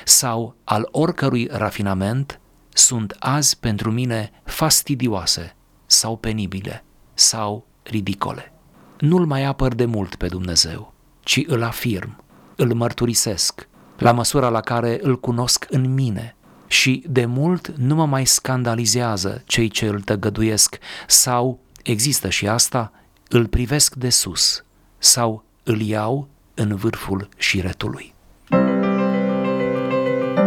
sau 0.06 0.56
al 0.64 0.88
oricărui 0.92 1.48
rafinament, 1.52 2.40
sunt 2.70 3.16
azi 3.20 3.60
pentru 3.60 3.92
mine 3.92 4.32
fastidioase 4.44 5.56
sau 5.86 6.18
penibile 6.18 6.84
sau 7.14 7.66
ridicole. 7.84 8.54
Nu-L 9.00 9.26
mai 9.26 9.44
apăr 9.44 9.74
de 9.74 9.86
mult 9.86 10.16
pe 10.16 10.28
Dumnezeu, 10.28 10.94
ci 11.20 11.44
îl 11.48 11.64
afirm, 11.64 12.24
îl 12.56 12.74
mărturisesc, 12.74 13.69
la 14.00 14.12
măsura 14.12 14.50
la 14.50 14.62
care 14.62 15.00
îl 15.02 15.20
cunosc 15.20 15.66
în 15.70 15.94
mine 15.94 16.36
și 16.68 17.04
de 17.10 17.26
mult 17.26 17.74
nu 17.78 17.96
mă 17.96 18.06
mai 18.06 18.26
scandalizează 18.26 19.44
cei 19.46 19.68
ce 19.68 19.86
îl 19.86 20.02
tăgăduiesc 20.02 20.78
sau, 21.08 21.60
există 21.84 22.30
și 22.30 22.48
asta, 22.48 22.92
îl 23.30 23.48
privesc 23.48 23.96
de 23.96 24.10
sus 24.10 24.64
sau 24.98 25.44
îl 25.64 25.82
iau 25.82 26.28
în 26.54 26.76
vârful 26.76 27.30
șiretului. 27.38 28.14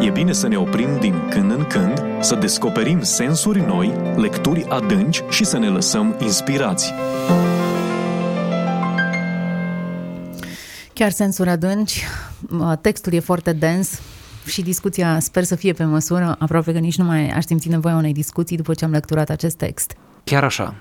E 0.01 0.11
bine 0.11 0.33
să 0.33 0.49
ne 0.49 0.57
oprim 0.57 0.99
din 1.01 1.29
când 1.31 1.51
în 1.51 1.65
când, 1.65 2.03
să 2.21 2.35
descoperim 2.35 3.03
sensuri 3.03 3.61
noi, 3.61 3.93
lecturi 4.17 4.65
adânci 4.69 5.23
și 5.29 5.45
să 5.45 5.59
ne 5.59 5.69
lăsăm 5.69 6.17
inspirați. 6.21 6.93
Chiar 11.03 11.13
sensuri 11.13 11.49
adânci, 11.49 12.05
textul 12.81 13.13
e 13.13 13.19
foarte 13.19 13.53
dens 13.53 14.01
și 14.47 14.63
discuția 14.63 15.19
sper 15.21 15.45
să 15.45 15.55
fie 15.55 15.73
pe 15.73 15.85
măsură, 15.85 16.37
aproape 16.39 16.73
că 16.73 16.79
nici 16.79 16.97
nu 16.97 17.05
mai 17.05 17.31
aș 17.31 17.45
simți 17.45 17.69
nevoia 17.69 17.97
unei 17.97 18.13
discuții 18.13 18.57
după 18.57 18.75
ce 18.75 18.85
am 18.85 18.91
lecturat 18.91 19.31
acest 19.31 19.57
text. 19.57 19.97
Chiar 20.25 20.45
așa, 20.45 20.75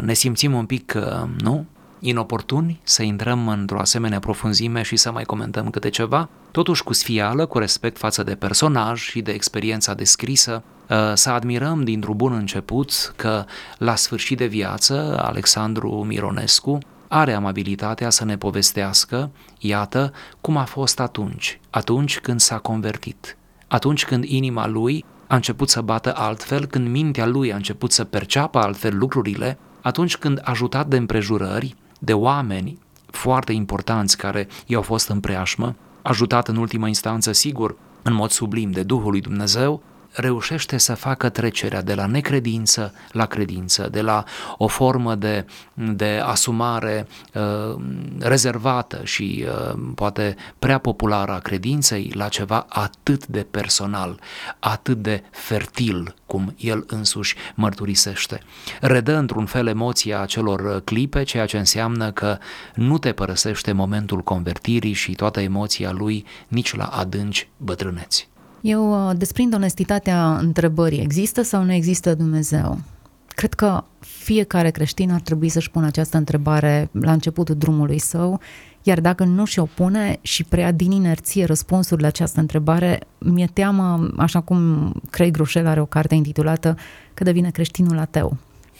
ne 0.00 0.12
simțim 0.12 0.52
un 0.54 0.66
pic, 0.66 0.98
nu, 1.38 1.66
inoportuni 2.00 2.80
să 2.82 3.02
intrăm 3.02 3.48
într-o 3.48 3.80
asemenea 3.80 4.18
profunzime 4.18 4.82
și 4.82 4.96
să 4.96 5.12
mai 5.12 5.24
comentăm 5.24 5.70
câte 5.70 5.88
ceva, 5.88 6.28
totuși 6.50 6.82
cu 6.82 6.92
sfială, 6.92 7.46
cu 7.46 7.58
respect 7.58 7.98
față 7.98 8.22
de 8.22 8.34
personaj 8.34 9.00
și 9.00 9.20
de 9.20 9.32
experiența 9.32 9.94
descrisă, 9.94 10.62
uh, 10.88 10.96
să 11.14 11.30
admirăm 11.30 11.84
dintr-un 11.84 12.16
bun 12.16 12.32
început 12.32 13.12
că 13.16 13.44
la 13.78 13.94
sfârșit 13.94 14.38
de 14.38 14.46
viață 14.46 15.18
Alexandru 15.22 16.04
Mironescu 16.06 16.78
are 17.14 17.32
amabilitatea 17.32 18.10
să 18.10 18.24
ne 18.24 18.36
povestească, 18.36 19.30
iată, 19.58 20.12
cum 20.40 20.56
a 20.56 20.64
fost 20.64 21.00
atunci, 21.00 21.60
atunci 21.70 22.18
când 22.18 22.40
s-a 22.40 22.58
convertit, 22.58 23.36
atunci 23.68 24.04
când 24.04 24.24
inima 24.24 24.66
lui 24.66 25.04
a 25.26 25.34
început 25.34 25.68
să 25.68 25.80
bată 25.80 26.14
altfel, 26.16 26.66
când 26.66 26.88
mintea 26.88 27.26
lui 27.26 27.52
a 27.52 27.56
început 27.56 27.92
să 27.92 28.04
perceapă 28.04 28.58
altfel 28.58 28.98
lucrurile, 28.98 29.58
atunci 29.82 30.16
când 30.16 30.40
ajutat 30.44 30.86
de 30.86 30.96
împrejurări, 30.96 31.74
de 31.98 32.12
oameni 32.12 32.78
foarte 33.06 33.52
importanți 33.52 34.16
care 34.16 34.48
i-au 34.66 34.82
fost 34.82 35.08
în 35.08 35.20
preajmă, 35.20 35.76
ajutat 36.02 36.48
în 36.48 36.56
ultima 36.56 36.88
instanță, 36.88 37.32
sigur, 37.32 37.76
în 38.02 38.12
mod 38.12 38.30
sublim 38.30 38.70
de 38.70 38.82
Duhul 38.82 39.10
lui 39.10 39.20
Dumnezeu, 39.20 39.82
reușește 40.14 40.78
să 40.78 40.94
facă 40.94 41.28
trecerea 41.28 41.82
de 41.82 41.94
la 41.94 42.06
necredință 42.06 42.94
la 43.10 43.26
credință, 43.26 43.88
de 43.90 44.00
la 44.00 44.24
o 44.56 44.66
formă 44.66 45.14
de, 45.14 45.46
de 45.74 46.20
asumare 46.24 47.06
uh, 47.34 47.76
rezervată 48.18 49.00
și 49.04 49.44
uh, 49.46 49.74
poate 49.94 50.36
prea 50.58 50.78
populară 50.78 51.32
a 51.32 51.38
credinței 51.38 52.10
la 52.14 52.28
ceva 52.28 52.66
atât 52.68 53.26
de 53.26 53.46
personal, 53.50 54.20
atât 54.58 54.98
de 54.98 55.22
fertil, 55.30 56.14
cum 56.26 56.54
el 56.58 56.84
însuși 56.86 57.34
mărturisește. 57.54 58.40
Redă 58.80 59.16
într-un 59.16 59.46
fel 59.46 59.66
emoția 59.66 60.20
acelor 60.20 60.80
clipe, 60.84 61.22
ceea 61.22 61.46
ce 61.46 61.58
înseamnă 61.58 62.10
că 62.10 62.38
nu 62.74 62.98
te 62.98 63.12
părăsește 63.12 63.72
momentul 63.72 64.20
convertirii 64.20 64.92
și 64.92 65.12
toată 65.12 65.40
emoția 65.40 65.90
lui 65.90 66.24
nici 66.48 66.74
la 66.74 66.84
adânci 66.84 67.48
bătrâneți. 67.56 68.32
Eu 68.66 69.08
uh, 69.08 69.16
desprind 69.16 69.54
onestitatea 69.54 70.36
întrebării, 70.36 71.00
există 71.00 71.42
sau 71.42 71.62
nu 71.62 71.72
există 71.72 72.14
Dumnezeu? 72.14 72.80
Cred 73.26 73.54
că 73.54 73.84
fiecare 73.98 74.70
creștin 74.70 75.10
ar 75.10 75.20
trebui 75.20 75.48
să-și 75.48 75.70
pună 75.70 75.86
această 75.86 76.16
întrebare 76.16 76.88
la 76.92 77.12
începutul 77.12 77.54
drumului 77.54 77.98
său, 77.98 78.40
iar 78.82 79.00
dacă 79.00 79.24
nu 79.24 79.44
și-o 79.44 79.64
pune 79.64 80.18
și 80.20 80.44
prea 80.44 80.72
din 80.72 80.90
inerție 80.90 81.44
răspunsul 81.44 82.00
la 82.00 82.06
această 82.06 82.40
întrebare, 82.40 83.00
mi-e 83.18 83.48
teamă, 83.52 84.10
așa 84.16 84.40
cum 84.40 84.92
Craig 85.10 85.36
Rochelle 85.36 85.68
are 85.68 85.80
o 85.80 85.86
carte 85.86 86.14
intitulată 86.14 86.76
Că 87.14 87.24
devine 87.24 87.50
creștinul 87.50 87.98
ateu. 87.98 88.36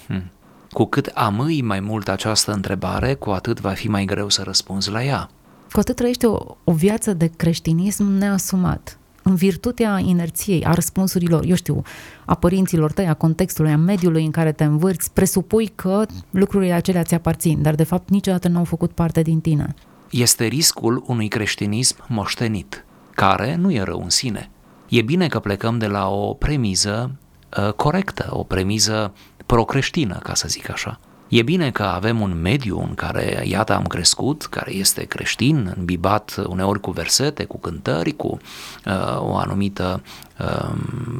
Hmm. 0.06 0.30
Cu 0.70 0.84
cât 0.84 1.06
amâi 1.06 1.62
mai 1.62 1.80
mult 1.80 2.08
această 2.08 2.52
întrebare, 2.52 3.14
cu 3.14 3.30
atât 3.30 3.60
va 3.60 3.70
fi 3.70 3.88
mai 3.88 4.04
greu 4.04 4.28
să 4.28 4.42
răspunzi 4.42 4.90
la 4.90 5.04
ea. 5.04 5.30
Cu 5.72 5.78
atât 5.80 5.96
trăiește 5.96 6.26
o, 6.26 6.56
o 6.64 6.72
viață 6.72 7.12
de 7.12 7.30
creștinism 7.36 8.04
neasumat 8.04 8.98
în 9.26 9.34
virtutea 9.34 9.98
inerției, 9.98 10.64
a 10.64 10.72
răspunsurilor, 10.72 11.44
eu 11.44 11.54
știu, 11.54 11.82
a 12.24 12.34
părinților 12.34 12.92
tăi, 12.92 13.06
a 13.06 13.14
contextului, 13.14 13.70
a 13.70 13.76
mediului 13.76 14.24
în 14.24 14.30
care 14.30 14.52
te 14.52 14.64
învârți, 14.64 15.12
presupui 15.12 15.72
că 15.74 16.06
lucrurile 16.30 16.72
acelea 16.72 17.02
ți 17.02 17.14
aparțin, 17.14 17.62
dar 17.62 17.74
de 17.74 17.84
fapt 17.84 18.08
niciodată 18.08 18.48
nu 18.48 18.58
au 18.58 18.64
făcut 18.64 18.90
parte 18.90 19.22
din 19.22 19.40
tine. 19.40 19.74
Este 20.10 20.44
riscul 20.44 21.04
unui 21.06 21.28
creștinism 21.28 21.96
moștenit, 22.08 22.84
care 23.10 23.54
nu 23.54 23.72
e 23.72 23.82
rău 23.82 24.00
în 24.02 24.10
sine. 24.10 24.50
E 24.88 25.02
bine 25.02 25.26
că 25.26 25.38
plecăm 25.38 25.78
de 25.78 25.86
la 25.86 26.08
o 26.08 26.34
premiză 26.34 27.10
uh, 27.58 27.72
corectă, 27.72 28.28
o 28.30 28.42
premiză 28.42 29.12
procreștină, 29.46 30.18
ca 30.22 30.34
să 30.34 30.48
zic 30.48 30.70
așa. 30.70 31.00
E 31.34 31.42
bine 31.42 31.70
că 31.70 31.82
avem 31.82 32.20
un 32.20 32.40
mediu 32.40 32.80
în 32.80 32.94
care, 32.94 33.42
iată, 33.44 33.74
am 33.74 33.84
crescut, 33.84 34.42
care 34.44 34.74
este 34.74 35.04
creștin, 35.04 35.74
îmbibat 35.76 36.44
uneori 36.46 36.80
cu 36.80 36.90
versete, 36.90 37.44
cu 37.44 37.58
cântări, 37.58 38.16
cu 38.16 38.38
uh, 38.86 39.18
o 39.18 39.36
anumită 39.36 40.02
uh, 40.38 40.72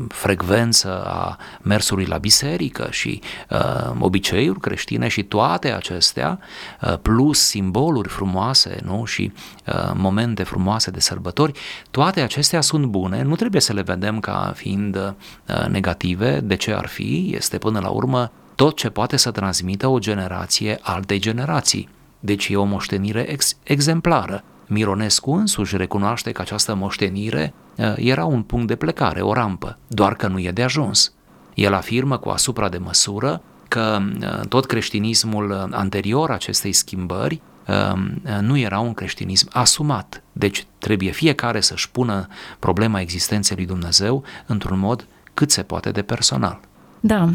frecvență 0.09 1.05
a 1.07 1.39
mersului 1.63 2.05
la 2.05 2.19
biserică 2.19 2.87
și 2.91 3.21
uh, 3.51 3.93
obiceiuri 3.99 4.61
creștine 4.61 5.09
și 5.09 5.23
toate 5.23 5.73
acestea, 5.73 6.39
uh, 6.81 6.99
plus 7.03 7.41
simboluri 7.41 8.09
frumoase 8.09 8.79
nu? 8.85 9.05
și 9.05 9.33
uh, 9.67 9.91
momente 9.95 10.43
frumoase 10.43 10.91
de 10.91 11.01
sărbători, 11.01 11.53
toate 11.91 12.21
acestea 12.21 12.61
sunt 12.61 12.85
bune, 12.85 13.23
nu 13.23 13.37
trebuie 13.37 13.61
să 13.61 13.73
le 13.73 13.83
vedem 13.83 14.21
ca 14.21 14.53
fiind 14.57 14.97
uh, 14.97 15.67
negative, 15.69 16.41
de 16.41 16.57
ce 16.57 16.73
ar 16.73 16.87
fi, 16.87 17.33
este 17.37 17.59
până 17.59 17.81
la 17.81 17.89
urmă 17.89 18.31
tot 18.55 18.77
ce 18.77 18.89
poate 18.89 19.17
să 19.17 19.31
transmită 19.31 19.87
o 19.87 19.99
generație 19.99 20.79
altei 20.83 21.19
generații. 21.19 21.89
Deci 22.21 22.49
e 22.49 22.57
o 22.57 22.65
moștenire 22.65 23.31
ex- 23.31 23.57
exemplară. 23.63 24.45
Mironescu 24.67 25.33
însuși 25.33 25.77
recunoaște 25.77 26.33
că 26.33 26.41
această 26.41 26.75
moștenire 26.75 27.55
uh, 27.77 27.93
era 27.97 28.25
un 28.25 28.43
punct 28.43 28.67
de 28.67 28.77
plecare, 28.77 29.21
o 29.21 29.33
rampă, 29.33 29.79
doar 29.89 30.15
că 30.15 30.27
nu 30.27 30.39
e 30.39 30.51
de 30.51 30.63
ajuns. 30.63 31.13
El 31.55 31.75
afirmă 31.75 32.17
cu 32.17 32.29
asupra 32.29 32.69
de 32.69 32.79
măsură 32.79 33.43
că 33.69 34.03
uh, 34.21 34.47
tot 34.49 34.67
creștinismul 34.67 35.69
anterior 35.71 36.31
acestei 36.31 36.73
schimbări 36.73 37.41
uh, 37.69 37.93
nu 38.41 38.59
era 38.59 38.79
un 38.79 38.95
creștinism 38.95 39.49
asumat. 39.53 40.23
Deci 40.33 40.67
trebuie 40.79 41.11
fiecare 41.11 41.61
să-și 41.61 41.91
pună 41.91 42.29
problema 42.59 43.01
existenței 43.01 43.57
lui 43.57 43.67
Dumnezeu 43.67 44.25
într-un 44.47 44.79
mod 44.79 45.07
cât 45.35 45.51
se 45.51 45.63
poate 45.63 45.91
de 45.91 46.03
personal. 46.03 46.61
Da, 47.07 47.31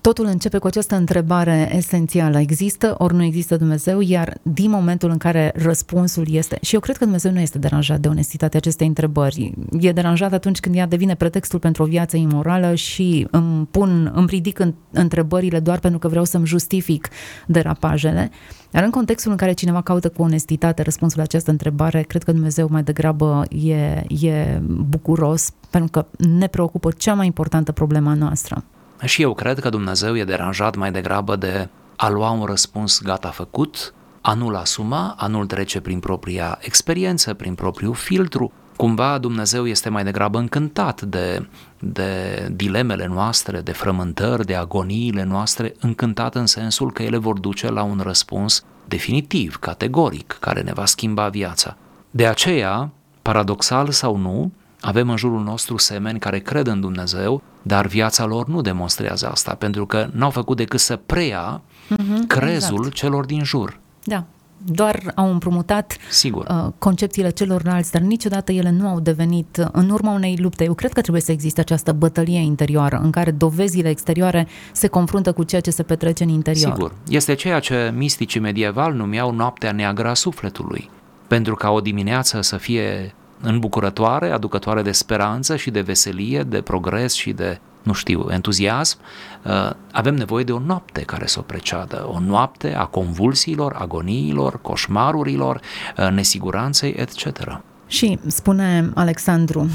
totul 0.00 0.24
începe 0.24 0.58
cu 0.58 0.66
această 0.66 0.94
întrebare 0.94 1.70
esențială. 1.74 2.38
Există 2.38 2.94
ori 2.98 3.14
nu 3.14 3.22
există 3.22 3.56
Dumnezeu? 3.56 4.00
Iar 4.00 4.38
din 4.42 4.70
momentul 4.70 5.10
în 5.10 5.16
care 5.16 5.52
răspunsul 5.54 6.26
este... 6.30 6.58
Și 6.60 6.74
eu 6.74 6.80
cred 6.80 6.96
că 6.96 7.04
Dumnezeu 7.04 7.32
nu 7.32 7.40
este 7.40 7.58
deranjat 7.58 8.00
de 8.00 8.08
onestitatea 8.08 8.58
acestei 8.58 8.86
întrebări. 8.86 9.54
E 9.80 9.92
deranjat 9.92 10.32
atunci 10.32 10.60
când 10.60 10.74
ea 10.74 10.86
devine 10.86 11.14
pretextul 11.14 11.58
pentru 11.58 11.82
o 11.82 11.86
viață 11.86 12.16
imorală 12.16 12.74
și 12.74 13.26
îmi 13.30 13.66
pun, 13.70 14.12
îmi 14.14 14.26
ridic 14.26 14.58
în, 14.58 14.74
întrebările 14.90 15.60
doar 15.60 15.78
pentru 15.78 15.98
că 15.98 16.08
vreau 16.08 16.24
să-mi 16.24 16.46
justific 16.46 17.08
derapajele. 17.46 18.30
Dar 18.70 18.82
în 18.82 18.90
contextul 18.90 19.30
în 19.30 19.36
care 19.36 19.52
cineva 19.52 19.82
caută 19.82 20.08
cu 20.08 20.22
onestitate 20.22 20.82
răspunsul 20.82 21.18
la 21.18 21.24
această 21.24 21.50
întrebare, 21.50 22.02
cred 22.02 22.22
că 22.22 22.32
Dumnezeu 22.32 22.68
mai 22.70 22.82
degrabă 22.82 23.44
e, 23.64 24.04
e 24.26 24.60
bucuros 24.88 25.50
pentru 25.70 25.90
că 25.90 26.26
ne 26.28 26.46
preocupă 26.46 26.90
cea 26.96 27.14
mai 27.14 27.26
importantă 27.26 27.72
problema 27.72 28.14
noastră. 28.14 28.64
Și 29.04 29.22
eu 29.22 29.34
cred 29.34 29.58
că 29.58 29.68
Dumnezeu 29.68 30.16
e 30.16 30.24
deranjat 30.24 30.76
mai 30.76 30.92
degrabă 30.92 31.36
de 31.36 31.68
a 31.96 32.08
lua 32.08 32.30
un 32.30 32.44
răspuns 32.44 33.00
gata 33.02 33.28
făcut, 33.28 33.94
a 34.20 34.34
nu-l 34.34 34.54
asuma, 34.54 35.14
a 35.18 35.26
nu-l 35.26 35.46
trece 35.46 35.80
prin 35.80 36.00
propria 36.00 36.58
experiență, 36.60 37.34
prin 37.34 37.54
propriul 37.54 37.94
filtru. 37.94 38.52
Cumva 38.76 39.18
Dumnezeu 39.18 39.66
este 39.66 39.88
mai 39.88 40.04
degrabă 40.04 40.38
încântat 40.38 41.02
de, 41.02 41.48
de 41.78 42.48
dilemele 42.52 43.06
noastre, 43.06 43.60
de 43.60 43.72
frământări, 43.72 44.46
de 44.46 44.54
agoniile 44.54 45.24
noastre, 45.24 45.74
încântat 45.80 46.34
în 46.34 46.46
sensul 46.46 46.92
că 46.92 47.02
ele 47.02 47.16
vor 47.16 47.38
duce 47.38 47.70
la 47.70 47.82
un 47.82 48.00
răspuns 48.02 48.64
definitiv, 48.84 49.56
categoric, 49.56 50.36
care 50.40 50.60
ne 50.60 50.72
va 50.72 50.84
schimba 50.84 51.28
viața. 51.28 51.76
De 52.10 52.26
aceea, 52.26 52.90
paradoxal 53.22 53.90
sau 53.90 54.16
nu, 54.16 54.52
avem 54.80 55.10
în 55.10 55.16
jurul 55.16 55.42
nostru 55.42 55.76
semeni 55.76 56.18
care 56.18 56.38
cred 56.38 56.66
în 56.66 56.80
Dumnezeu, 56.80 57.42
dar 57.62 57.86
viața 57.86 58.24
lor 58.24 58.48
nu 58.48 58.60
demonstrează 58.60 59.28
asta, 59.28 59.54
pentru 59.54 59.86
că 59.86 60.08
n-au 60.12 60.30
făcut 60.30 60.56
decât 60.56 60.80
să 60.80 60.96
preia 60.96 61.62
uh-huh, 61.90 62.26
crezul 62.26 62.76
exact. 62.76 62.94
celor 62.94 63.24
din 63.24 63.44
jur. 63.44 63.80
Da. 64.04 64.24
doar 64.64 65.12
au 65.14 65.30
împrumutat 65.30 65.96
Sigur. 66.10 66.46
Uh, 66.50 66.72
concepțiile 66.78 67.30
celorlalți, 67.30 67.92
dar 67.92 68.00
niciodată 68.00 68.52
ele 68.52 68.70
nu 68.70 68.88
au 68.88 69.00
devenit 69.00 69.56
uh, 69.60 69.66
în 69.72 69.90
urma 69.90 70.12
unei 70.12 70.36
lupte. 70.40 70.64
Eu 70.64 70.74
cred 70.74 70.92
că 70.92 71.00
trebuie 71.00 71.22
să 71.22 71.32
existe 71.32 71.60
această 71.60 71.92
bătălie 71.92 72.40
interioară 72.40 73.00
în 73.02 73.10
care 73.10 73.30
dovezile 73.30 73.88
exterioare 73.88 74.46
se 74.72 74.86
confruntă 74.86 75.32
cu 75.32 75.42
ceea 75.42 75.60
ce 75.60 75.70
se 75.70 75.82
petrece 75.82 76.22
în 76.22 76.28
interior. 76.28 76.72
Sigur. 76.72 76.94
Este 77.08 77.34
ceea 77.34 77.58
ce 77.58 77.92
misticii 77.96 78.40
medievali 78.40 78.96
numeau 78.96 79.34
noaptea 79.34 79.72
neagră 79.72 80.08
a 80.08 80.14
sufletului. 80.14 80.90
Pentru 81.26 81.54
ca 81.54 81.70
o 81.70 81.80
dimineață 81.80 82.40
să 82.40 82.56
fie 82.56 83.14
înbucurătoare, 83.42 84.30
aducătoare 84.30 84.82
de 84.82 84.92
speranță 84.92 85.56
și 85.56 85.70
de 85.70 85.80
veselie, 85.80 86.42
de 86.42 86.60
progres 86.60 87.12
și 87.12 87.32
de 87.32 87.60
nu 87.82 87.92
știu, 87.92 88.26
entuziasm, 88.30 88.98
uh, 89.44 89.70
avem 89.92 90.14
nevoie 90.14 90.44
de 90.44 90.52
o 90.52 90.58
noapte 90.58 91.00
care 91.00 91.26
să 91.26 91.38
o 91.38 91.42
preceadă, 91.42 92.08
o 92.12 92.18
noapte 92.18 92.74
a 92.74 92.84
convulsiilor, 92.84 93.74
agoniilor, 93.78 94.60
coșmarurilor, 94.60 95.60
uh, 95.98 96.10
nesiguranței, 96.10 96.94
etc. 96.96 97.60
Și 97.86 98.18
spune 98.26 98.90
Alexandru, 98.94 99.68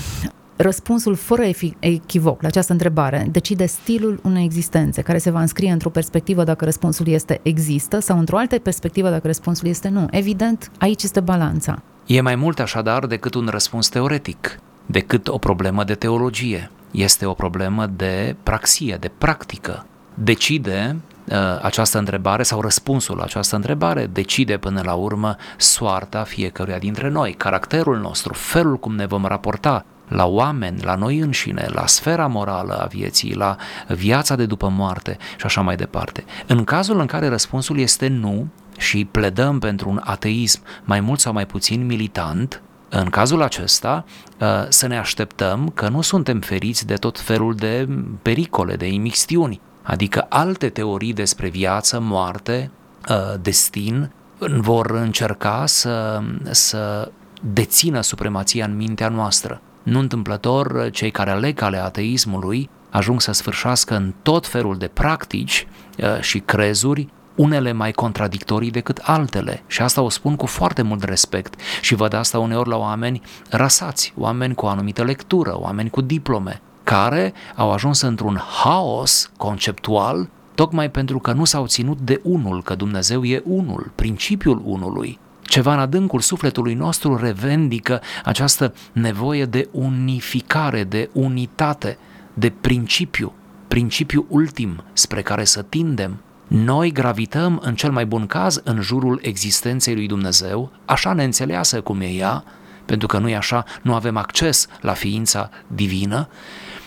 răspunsul 0.56 1.16
fără 1.16 1.44
echivoc 1.80 2.42
la 2.42 2.48
această 2.48 2.72
întrebare 2.72 3.28
decide 3.32 3.66
stilul 3.66 4.20
unei 4.24 4.44
existențe 4.44 5.02
care 5.02 5.18
se 5.18 5.30
va 5.30 5.42
înscrie 5.42 5.72
într-o 5.72 5.90
perspectivă 5.90 6.44
dacă 6.44 6.66
răspunsul 6.66 7.08
este 7.08 7.40
există 7.44 8.00
sau 8.00 8.20
într-o 8.20 8.38
altă 8.38 8.60
perspectivă 8.60 9.10
dacă 9.10 9.28
răspunsul 9.28 9.68
este 9.68 9.90
nu. 9.90 10.08
Evident, 10.12 10.72
aici 10.78 11.04
este 11.04 11.20
balanța. 11.20 11.82
E 12.08 12.22
mai 12.22 12.36
mult 12.36 12.60
așadar 12.60 13.06
decât 13.06 13.34
un 13.34 13.48
răspuns 13.52 13.90
teoretic, 13.90 14.60
decât 14.86 15.28
o 15.28 15.38
problemă 15.38 15.84
de 15.84 15.96
teologie 15.96 16.72
este 16.92 17.26
o 17.26 17.34
problemă 17.34 17.86
de 17.86 18.36
praxie, 18.44 18.98
de 19.00 19.12
practică. 19.18 19.86
Decide 20.14 20.96
uh, 21.26 21.36
această 21.62 21.98
întrebare 21.98 22.44
sau 22.44 22.62
răspunsul 22.62 23.18
la 23.18 23.24
această 23.24 23.56
întrebare 23.56 24.06
decide 24.06 24.58
până 24.58 24.82
la 24.86 24.94
urmă 24.94 25.36
soarta 25.58 26.24
fiecăruia 26.24 26.78
dintre 26.78 27.10
noi, 27.10 27.34
caracterul 27.34 27.98
nostru, 27.98 28.34
felul 28.34 28.78
cum 28.78 28.96
ne 28.96 29.06
vom 29.06 29.26
raporta 29.26 29.86
la 30.08 30.26
oameni, 30.26 30.82
la 30.84 30.96
noi 30.96 31.18
înșine, 31.18 31.66
la 31.70 31.88
sfera 31.88 32.28
morală 32.28 32.74
a 32.74 32.86
vieții, 32.86 33.36
la 33.36 33.56
viața 33.88 34.36
de 34.36 34.46
după 34.46 34.70
moarte 34.70 35.18
și 35.38 35.46
așa 35.46 35.62
mai 35.62 35.76
departe. 35.76 36.26
În 36.46 36.64
cazul 36.64 37.00
în 37.00 37.06
care 37.06 37.28
răspunsul 37.28 37.80
este 37.80 38.08
nu 38.08 38.48
și 38.78 39.06
pledăm 39.06 39.60
pentru 39.60 39.90
un 39.90 40.02
ateism 40.04 40.62
mai 40.84 41.00
mult 41.00 41.20
sau 41.20 41.34
mai 41.34 41.46
puțin 41.46 41.86
militant, 41.86 42.62
în 42.90 43.10
cazul 43.10 43.42
acesta, 43.42 44.06
uh, 44.40 44.48
să 44.70 44.88
ne 44.88 44.98
așteptăm 44.98 45.70
că 45.70 45.88
nu 45.88 46.02
suntem 46.02 46.40
feriți 46.40 46.88
de 46.88 46.94
tot 46.94 47.20
felul 47.20 47.56
de 47.56 47.88
pericole, 48.22 48.76
de 48.76 48.88
imixtiuni, 48.88 49.62
adică 49.84 50.26
alte 50.30 50.70
teorii 50.70 51.14
despre 51.14 51.50
viață, 51.50 52.00
moarte, 52.00 52.72
uh, 53.10 53.40
destin, 53.42 54.12
vor 54.38 54.92
încerca 54.92 55.66
să, 55.66 56.22
să 56.52 57.12
dețină 57.42 58.02
supremația 58.02 58.66
în 58.66 58.76
mintea 58.76 59.10
noastră. 59.10 59.62
Nu 59.84 60.00
întâmplător, 60.00 60.90
cei 60.92 61.12
care 61.12 61.30
aleg 61.30 61.56
calea 61.56 61.84
ateismului 61.84 62.70
ajung 62.90 63.22
să 63.22 63.32
sfârșească 63.32 63.96
în 63.96 64.14
tot 64.22 64.48
felul 64.48 64.78
de 64.78 64.88
practici 64.88 65.68
uh, 65.98 66.20
și 66.22 66.40
crezuri 66.40 67.08
unele 67.38 67.72
mai 67.72 67.92
contradictorii 67.92 68.72
decât 68.72 68.98
altele 69.04 69.64
și 69.68 69.82
asta 69.82 70.02
o 70.02 70.10
spun 70.10 70.36
cu 70.36 70.46
foarte 70.46 70.82
mult 70.82 71.04
respect 71.04 71.60
și 71.82 71.96
văd 71.96 72.14
asta 72.14 72.40
uneori 72.40 72.70
la 72.70 72.78
oameni 72.78 73.22
rasați, 73.50 74.14
oameni 74.18 74.56
cu 74.56 74.66
o 74.66 74.70
anumită 74.70 75.04
lectură, 75.04 75.60
oameni 75.60 75.90
cu 75.90 76.02
diplome, 76.02 76.62
care 76.84 77.34
au 77.56 77.72
ajuns 77.72 78.02
într-un 78.02 78.42
haos 78.64 79.32
conceptual 79.38 80.30
tocmai 80.56 80.92
pentru 80.92 81.20
că 81.20 81.32
nu 81.32 81.46
s-au 81.46 81.68
ținut 81.68 82.00
de 82.00 82.20
unul, 82.24 82.64
că 82.64 82.76
Dumnezeu 82.76 83.24
e 83.24 83.42
unul, 83.46 83.92
principiul 83.96 84.62
unului. 84.66 85.20
Ceva 85.42 85.74
în 85.74 85.80
adâncul 85.80 86.20
sufletului 86.20 86.74
nostru 86.74 87.18
revendică 87.18 88.02
această 88.24 88.74
nevoie 88.92 89.46
de 89.46 89.68
unificare, 89.72 90.84
de 90.84 91.10
unitate, 91.14 91.98
de 92.34 92.50
principiu, 92.62 93.34
principiu 93.68 94.26
ultim 94.30 94.84
spre 94.94 95.22
care 95.22 95.44
să 95.44 95.62
tindem. 95.62 96.18
Noi 96.48 96.92
gravităm, 96.92 97.62
în 97.64 97.76
cel 97.76 97.92
mai 97.92 98.06
bun 98.06 98.28
caz, 98.28 98.62
în 98.64 98.82
jurul 98.82 99.20
existenței 99.22 99.96
lui 99.96 100.08
Dumnezeu, 100.08 100.72
așa 100.86 101.14
neînțeleasă 101.14 101.82
cum 101.82 102.02
e 102.02 102.10
ea, 102.10 102.44
pentru 102.86 103.08
că 103.08 103.18
nu 103.18 103.30
e 103.30 103.36
așa, 103.36 103.66
nu 103.82 103.94
avem 103.94 104.18
acces 104.18 104.68
la 104.82 104.94
ființa 104.94 105.50
divină, 105.68 106.30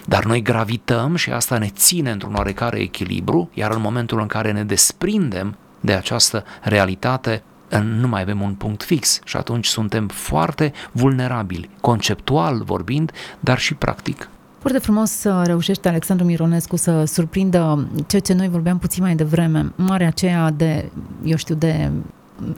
dar 0.06 0.24
noi 0.24 0.42
gravităm 0.42 1.16
și 1.16 1.30
asta 1.30 1.58
ne 1.58 1.68
ține 1.68 2.10
într-un 2.10 2.34
oarecare 2.34 2.78
echilibru, 2.78 3.50
iar 3.54 3.70
în 3.70 3.80
momentul 3.80 4.20
în 4.20 4.26
care 4.26 4.52
ne 4.52 4.64
desprindem 4.64 5.56
de 5.80 5.92
această 5.92 6.44
realitate, 6.62 7.42
nu 7.78 8.08
mai 8.08 8.20
avem 8.20 8.40
un 8.40 8.54
punct 8.54 8.82
fix 8.82 9.20
și 9.24 9.36
atunci 9.36 9.66
suntem 9.66 10.08
foarte 10.08 10.72
vulnerabili, 10.92 11.70
conceptual 11.80 12.62
vorbind, 12.62 13.12
dar 13.40 13.58
și 13.58 13.74
practic. 13.74 14.28
Foarte 14.60 14.78
frumos 14.78 15.10
să 15.10 15.42
reușește 15.46 15.88
Alexandru 15.88 16.26
Mironescu 16.26 16.76
să 16.76 17.04
surprindă 17.04 17.88
ceea 18.06 18.22
ce 18.22 18.32
noi 18.32 18.48
vorbeam 18.48 18.78
puțin 18.78 19.02
mai 19.02 19.14
devreme, 19.14 19.72
marea 19.76 20.06
aceea 20.06 20.50
de, 20.50 20.90
eu 21.24 21.36
știu, 21.36 21.54
de 21.54 21.90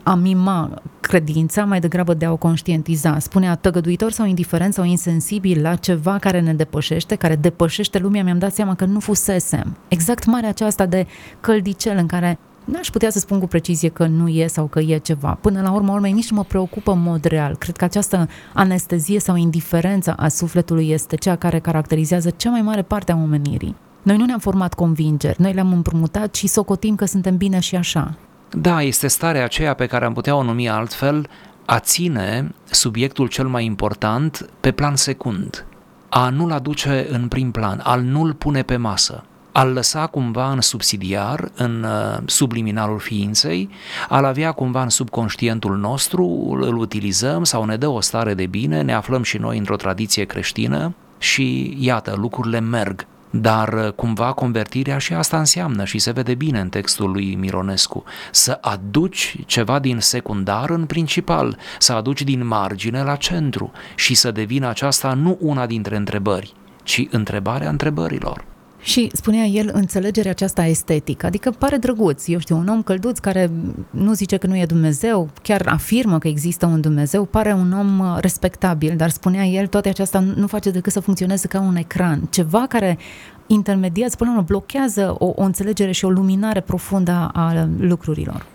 a 0.02 0.14
mima 0.14 0.82
credința 1.00 1.64
mai 1.64 1.80
degrabă 1.80 2.14
de 2.14 2.24
a 2.24 2.32
o 2.32 2.36
conștientiza. 2.36 3.18
Spunea 3.18 3.54
tăgăduitor 3.54 4.10
sau 4.10 4.26
indiferent 4.26 4.74
sau 4.74 4.84
insensibil 4.84 5.62
la 5.62 5.74
ceva 5.74 6.18
care 6.18 6.40
ne 6.40 6.54
depășește, 6.54 7.14
care 7.14 7.36
depășește 7.36 7.98
lumea, 7.98 8.22
mi-am 8.22 8.38
dat 8.38 8.52
seama 8.54 8.74
că 8.74 8.84
nu 8.84 9.00
fusesem. 9.00 9.76
Exact 9.88 10.24
marea 10.24 10.48
aceasta 10.48 10.86
de 10.86 11.06
căldicel 11.40 11.96
în 11.96 12.06
care 12.06 12.38
N-aș 12.64 12.90
putea 12.90 13.11
să 13.11 13.18
spun 13.18 13.38
cu 13.38 13.46
precizie 13.46 13.88
că 13.88 14.07
nu 14.07 14.29
e 14.29 14.46
sau 14.46 14.66
că 14.66 14.81
e 14.81 14.98
ceva. 14.98 15.38
Până 15.40 15.61
la 15.61 15.70
urmă, 15.70 15.92
urmei, 15.92 16.12
nici 16.12 16.31
nu 16.31 16.37
mă 16.37 16.44
preocupă 16.44 16.92
în 16.92 17.03
mod 17.03 17.25
real. 17.25 17.57
Cred 17.57 17.77
că 17.77 17.85
această 17.85 18.29
anestezie 18.53 19.20
sau 19.20 19.37
indiferență 19.37 20.12
a 20.12 20.29
sufletului 20.29 20.90
este 20.90 21.16
cea 21.16 21.37
care 21.37 21.59
caracterizează 21.59 22.31
cea 22.31 22.51
mai 22.51 22.62
mare 22.62 22.83
parte 22.83 23.12
a 23.12 23.16
omenirii. 23.16 23.77
Noi 24.03 24.16
nu 24.16 24.25
ne-am 24.25 24.38
format 24.38 24.75
convingeri, 24.75 25.40
noi 25.40 25.53
le-am 25.53 25.72
împrumutat 25.72 26.35
și 26.35 26.46
socotim 26.46 26.94
că 26.94 27.05
suntem 27.05 27.37
bine 27.37 27.61
și 27.61 27.77
așa. 27.77 28.14
Da, 28.51 28.83
este 28.83 29.07
starea 29.07 29.44
aceea 29.44 29.75
pe 29.75 29.87
care 29.87 30.05
am 30.05 30.12
putea 30.12 30.37
o 30.37 30.42
numi 30.42 30.68
altfel, 30.68 31.29
a 31.66 31.79
ține 31.79 32.55
subiectul 32.64 33.29
cel 33.29 33.46
mai 33.46 33.64
important 33.64 34.48
pe 34.61 34.70
plan 34.70 34.96
secund, 34.96 35.66
a 36.09 36.29
nu-l 36.29 36.53
aduce 36.53 37.07
în 37.11 37.29
prim 37.29 37.51
plan, 37.51 37.81
al 37.83 38.01
nu-l 38.01 38.35
pune 38.35 38.62
pe 38.62 38.77
masă 38.77 39.25
al 39.52 39.72
lăsa 39.72 40.06
cumva 40.06 40.50
în 40.50 40.60
subsidiar, 40.60 41.50
în 41.54 41.82
uh, 41.82 42.18
subliminalul 42.26 42.98
ființei, 42.98 43.70
al 44.08 44.24
avea 44.24 44.52
cumva 44.52 44.82
în 44.82 44.88
subconștientul 44.88 45.76
nostru, 45.76 46.56
îl 46.60 46.76
utilizăm 46.76 47.44
sau 47.44 47.64
ne 47.64 47.76
dă 47.76 47.88
o 47.88 48.00
stare 48.00 48.34
de 48.34 48.46
bine, 48.46 48.82
ne 48.82 48.94
aflăm 48.94 49.22
și 49.22 49.38
noi 49.38 49.58
într-o 49.58 49.76
tradiție 49.76 50.24
creștină 50.24 50.94
și 51.18 51.76
iată, 51.80 52.14
lucrurile 52.16 52.60
merg. 52.60 53.06
Dar 53.30 53.72
uh, 53.72 53.92
cumva 53.92 54.32
convertirea 54.32 54.98
și 54.98 55.12
asta 55.12 55.38
înseamnă 55.38 55.84
și 55.84 55.98
se 55.98 56.10
vede 56.10 56.34
bine 56.34 56.60
în 56.60 56.68
textul 56.68 57.10
lui 57.10 57.34
Mironescu, 57.34 58.04
să 58.30 58.58
aduci 58.60 59.36
ceva 59.46 59.78
din 59.78 59.98
secundar 59.98 60.70
în 60.70 60.84
principal, 60.86 61.58
să 61.78 61.92
aduci 61.92 62.22
din 62.22 62.46
margine 62.46 63.02
la 63.02 63.16
centru 63.16 63.72
și 63.94 64.14
să 64.14 64.30
devină 64.30 64.68
aceasta 64.68 65.14
nu 65.14 65.36
una 65.40 65.66
dintre 65.66 65.96
întrebări, 65.96 66.52
ci 66.82 67.06
întrebarea 67.10 67.68
întrebărilor. 67.68 68.51
Și 68.83 69.11
spunea 69.12 69.45
el 69.45 69.71
înțelegerea 69.73 70.31
aceasta 70.31 70.66
estetică, 70.66 71.27
adică 71.27 71.51
pare 71.51 71.77
drăguț, 71.77 72.29
eu 72.29 72.38
știu, 72.38 72.57
un 72.57 72.68
om 72.68 72.83
călduț 72.83 73.18
care 73.18 73.51
nu 73.90 74.12
zice 74.12 74.37
că 74.37 74.47
nu 74.47 74.57
e 74.57 74.66
Dumnezeu, 74.66 75.29
chiar 75.42 75.66
afirmă 75.66 76.18
că 76.18 76.29
există 76.29 76.66
un 76.66 76.81
Dumnezeu, 76.81 77.25
pare 77.25 77.53
un 77.53 77.73
om 77.73 77.99
uh, 77.99 78.16
respectabil, 78.21 78.97
dar 78.97 79.11
spunea 79.11 79.45
el, 79.45 79.66
toate 79.66 79.88
aceasta 79.88 80.25
nu 80.35 80.47
face 80.47 80.71
decât 80.71 80.92
să 80.92 81.01
funcționeze 81.01 81.47
ca 81.47 81.61
un 81.61 81.77
ecran, 81.77 82.29
ceva 82.31 82.66
care 82.66 82.99
intermediază, 83.47 84.16
până 84.16 84.31
la 84.31 84.37
urmă, 84.37 84.49
blochează 84.49 85.14
o, 85.18 85.33
o 85.37 85.42
înțelegere 85.42 85.92
și 85.92 86.05
o 86.05 86.11
luminare 86.11 86.61
profundă 86.61 87.31
a 87.33 87.68
lucrurilor. 87.79 88.47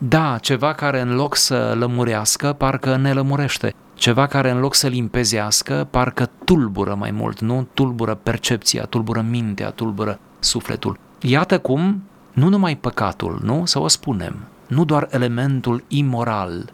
Da, 0.00 0.38
ceva 0.40 0.72
care 0.72 1.00
în 1.00 1.14
loc 1.14 1.36
să 1.36 1.74
lămurească, 1.78 2.52
parcă 2.52 2.96
ne 2.96 3.12
lămurește 3.12 3.74
ceva 3.98 4.26
care 4.26 4.50
în 4.50 4.58
loc 4.58 4.74
să 4.74 4.86
limpezească, 4.86 5.88
parcă 5.90 6.30
tulbură 6.44 6.94
mai 6.94 7.10
mult, 7.10 7.40
nu? 7.40 7.68
Tulbură 7.74 8.14
percepția, 8.14 8.84
tulbură 8.84 9.20
mintea, 9.20 9.70
tulbură 9.70 10.18
sufletul. 10.38 10.98
Iată 11.20 11.58
cum 11.58 12.02
nu 12.32 12.48
numai 12.48 12.76
păcatul, 12.76 13.40
nu? 13.42 13.64
Să 13.64 13.78
o 13.78 13.88
spunem, 13.88 14.36
nu 14.66 14.84
doar 14.84 15.08
elementul 15.10 15.84
imoral 15.88 16.72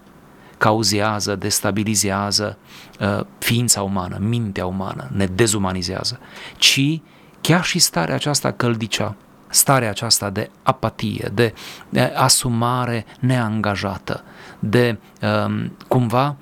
cauzează, 0.58 1.36
destabilizează 1.36 2.58
uh, 3.00 3.20
ființa 3.38 3.82
umană, 3.82 4.16
mintea 4.20 4.66
umană, 4.66 5.08
ne 5.12 5.26
dezumanizează, 5.26 6.18
ci 6.56 7.00
chiar 7.40 7.64
și 7.64 7.78
starea 7.78 8.14
aceasta 8.14 8.50
căldicea, 8.50 9.16
starea 9.48 9.88
aceasta 9.88 10.30
de 10.30 10.50
apatie, 10.62 11.30
de, 11.34 11.54
de 11.88 12.00
asumare 12.00 13.06
neangajată, 13.20 14.24
de 14.58 14.98
um, 15.46 15.72
cumva 15.88 16.36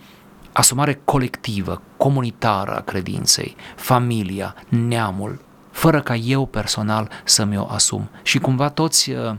asumare 0.52 1.00
colectivă, 1.04 1.82
comunitară 1.96 2.76
a 2.76 2.80
credinței, 2.80 3.56
familia, 3.76 4.54
neamul, 4.68 5.40
fără 5.70 6.00
ca 6.00 6.14
eu 6.14 6.46
personal 6.46 7.08
să 7.24 7.44
mi-o 7.44 7.66
asum. 7.70 8.08
Și 8.22 8.38
cumva 8.38 8.68
toți 8.68 9.10
uh, 9.10 9.34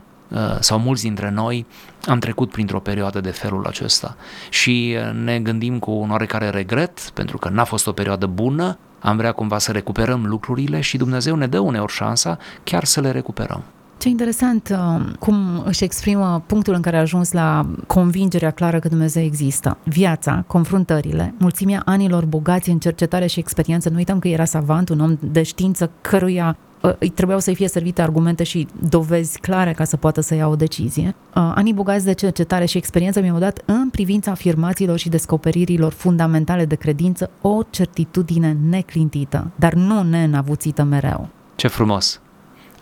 sau 0.60 0.80
mulți 0.80 1.04
dintre 1.04 1.30
noi 1.30 1.66
am 2.06 2.20
trecut 2.20 2.52
printr-o 2.52 2.80
perioadă 2.80 3.22
de 3.22 3.30
felul 3.30 3.66
acesta 3.66 4.16
și 4.50 4.98
ne 5.24 5.40
gândim 5.40 5.80
cu 5.80 5.92
un 5.92 6.12
oarecare 6.12 6.50
regret 6.50 7.00
pentru 7.00 7.38
că 7.38 7.50
n-a 7.50 7.64
fost 7.64 7.88
o 7.88 7.92
perioadă 7.92 8.26
bună, 8.26 8.78
am 9.00 9.18
vrea 9.18 9.32
cumva 9.32 9.58
să 9.58 9.72
recuperăm 9.72 10.26
lucrurile 10.26 10.82
și 10.82 10.98
Dumnezeu 10.98 11.36
ne 11.36 11.48
dă 11.48 11.60
uneori 11.60 11.92
șansa 11.92 12.38
chiar 12.64 12.84
să 12.84 13.02
le 13.02 13.12
recuperăm. 13.12 13.64
Ce 14.04 14.10
interesant 14.10 14.70
uh, 14.72 15.02
cum 15.20 15.64
își 15.66 15.84
exprimă 15.84 16.44
punctul 16.46 16.74
în 16.74 16.82
care 16.82 16.98
a 16.98 17.00
ajuns 17.00 17.32
la 17.32 17.66
convingerea 17.88 18.52
clară 18.52 18.80
că 18.80 18.88
Dumnezeu 18.88 19.24
există. 19.24 19.78
Viața, 19.84 20.44
confruntările, 20.48 21.34
mulțimea 21.38 21.82
anilor 21.86 22.26
bogați 22.26 22.70
în 22.70 22.80
cercetare 22.80 23.28
și 23.28 23.40
experiență. 23.40 23.90
Nu 23.90 23.96
uităm 23.96 24.20
că 24.20 24.28
era 24.28 24.46
savant, 24.46 24.90
un 24.90 25.00
om 25.00 25.18
de 25.32 25.44
știință 25.44 25.92
căruia 26.02 26.58
uh, 26.82 26.94
îi 27.00 27.10
trebuiau 27.10 27.40
să-i 27.40 27.56
fie 27.56 27.68
servite 27.68 28.02
argumente 28.02 28.44
și 28.44 28.68
dovezi 28.90 29.40
clare 29.40 29.74
ca 29.74 29.84
să 29.84 29.98
poată 29.98 30.22
să 30.22 30.36
ia 30.36 30.48
o 30.48 30.56
decizie. 30.56 31.16
Uh, 31.36 31.52
anii 31.56 31.74
bogați 31.74 32.06
de 32.06 32.14
cercetare 32.14 32.66
și 32.66 32.78
experiență 32.78 33.22
mi-au 33.22 33.40
dat 33.40 33.62
în 33.66 33.90
privința 33.90 34.32
afirmațiilor 34.32 34.98
și 34.98 35.10
descoperirilor 35.10 35.92
fundamentale 35.92 36.66
de 36.66 36.76
credință 36.76 37.30
o 37.42 37.62
certitudine 37.70 38.58
neclintită, 38.70 39.52
dar 39.56 39.74
nu 39.74 40.02
neînavuțită 40.02 40.84
mereu. 40.84 41.30
Ce 41.56 41.68
frumos! 41.68 42.22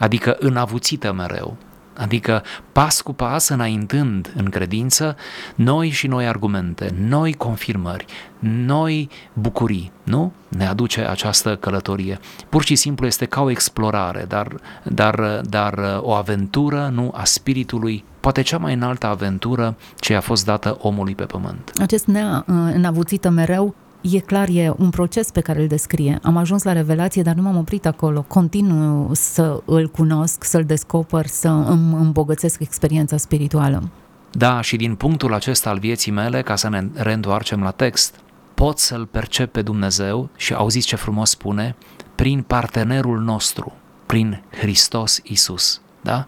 Adică 0.02 0.36
înavuțită 0.40 1.12
mereu, 1.12 1.58
adică 1.98 2.44
pas 2.72 3.02
cu 3.02 3.14
pas 3.14 3.48
înaintând 3.48 4.34
în 4.36 4.50
credință 4.50 5.16
noi 5.56 5.90
și 5.90 6.08
noi 6.08 6.28
argumente, 6.28 6.94
noi 7.08 7.34
confirmări, 7.34 8.06
noi 8.40 9.10
bucurii, 9.34 9.92
nu? 10.04 10.32
Ne 10.48 10.68
aduce 10.68 11.02
această 11.02 11.56
călătorie. 11.56 12.20
Pur 12.50 12.64
și 12.64 12.76
simplu 12.76 13.06
este 13.06 13.26
ca 13.26 13.42
o 13.42 13.50
explorare, 13.50 14.26
dar, 14.28 14.48
dar, 14.84 15.42
dar 15.44 16.00
o 16.02 16.14
aventură, 16.14 16.92
nu, 16.94 17.12
a 17.16 17.24
spiritului, 17.24 18.04
poate 18.20 18.42
cea 18.42 18.58
mai 18.58 18.74
înaltă 18.74 19.08
aventură 19.08 19.76
ce 19.96 20.16
a 20.16 20.22
fost 20.22 20.46
dată 20.46 20.78
omului 20.82 21.16
pe 21.16 21.24
pământ. 21.24 21.72
Acest 21.82 22.06
nea 22.06 22.44
înavuțită 22.74 23.30
mereu 23.30 23.76
E 24.02 24.20
clar, 24.20 24.48
e 24.50 24.74
un 24.78 24.90
proces 24.90 25.32
pe 25.32 25.42
care 25.42 25.62
îl 25.62 25.68
descrie. 25.68 26.20
Am 26.24 26.38
ajuns 26.38 26.64
la 26.64 26.72
revelație, 26.72 27.22
dar 27.22 27.36
nu 27.36 27.42
m-am 27.42 27.58
oprit 27.58 27.86
acolo. 27.86 28.26
Continu 28.28 29.10
să 29.14 29.62
îl 29.66 29.88
cunosc, 29.88 30.44
să-l 30.44 30.64
descoper, 30.64 31.26
să 31.26 31.48
îmi 31.48 31.94
îmbogățesc 31.94 32.60
experiența 32.60 33.18
spirituală. 33.18 33.90
Da, 34.32 34.62
și 34.62 34.76
din 34.76 34.96
punctul 34.96 35.34
acesta 35.34 35.70
al 35.70 35.80
vieții 35.80 36.12
mele, 36.12 36.42
ca 36.42 36.56
să 36.56 36.70
ne 36.70 36.88
reîntoarcem 36.94 37.62
la 37.62 37.72
text, 37.72 38.16
pot 38.54 38.80
să-L 38.80 39.06
percep 39.06 39.52
pe 39.52 39.62
Dumnezeu 39.62 40.30
și 40.36 40.54
auziți 40.54 40.88
ce 40.88 40.96
frumos 40.96 41.30
spune, 41.30 41.76
prin 42.16 42.42
partenerul 42.42 43.20
nostru, 43.20 43.74
prin 44.06 44.44
Hristos 44.52 45.20
Isus. 45.24 45.82
Da? 46.02 46.28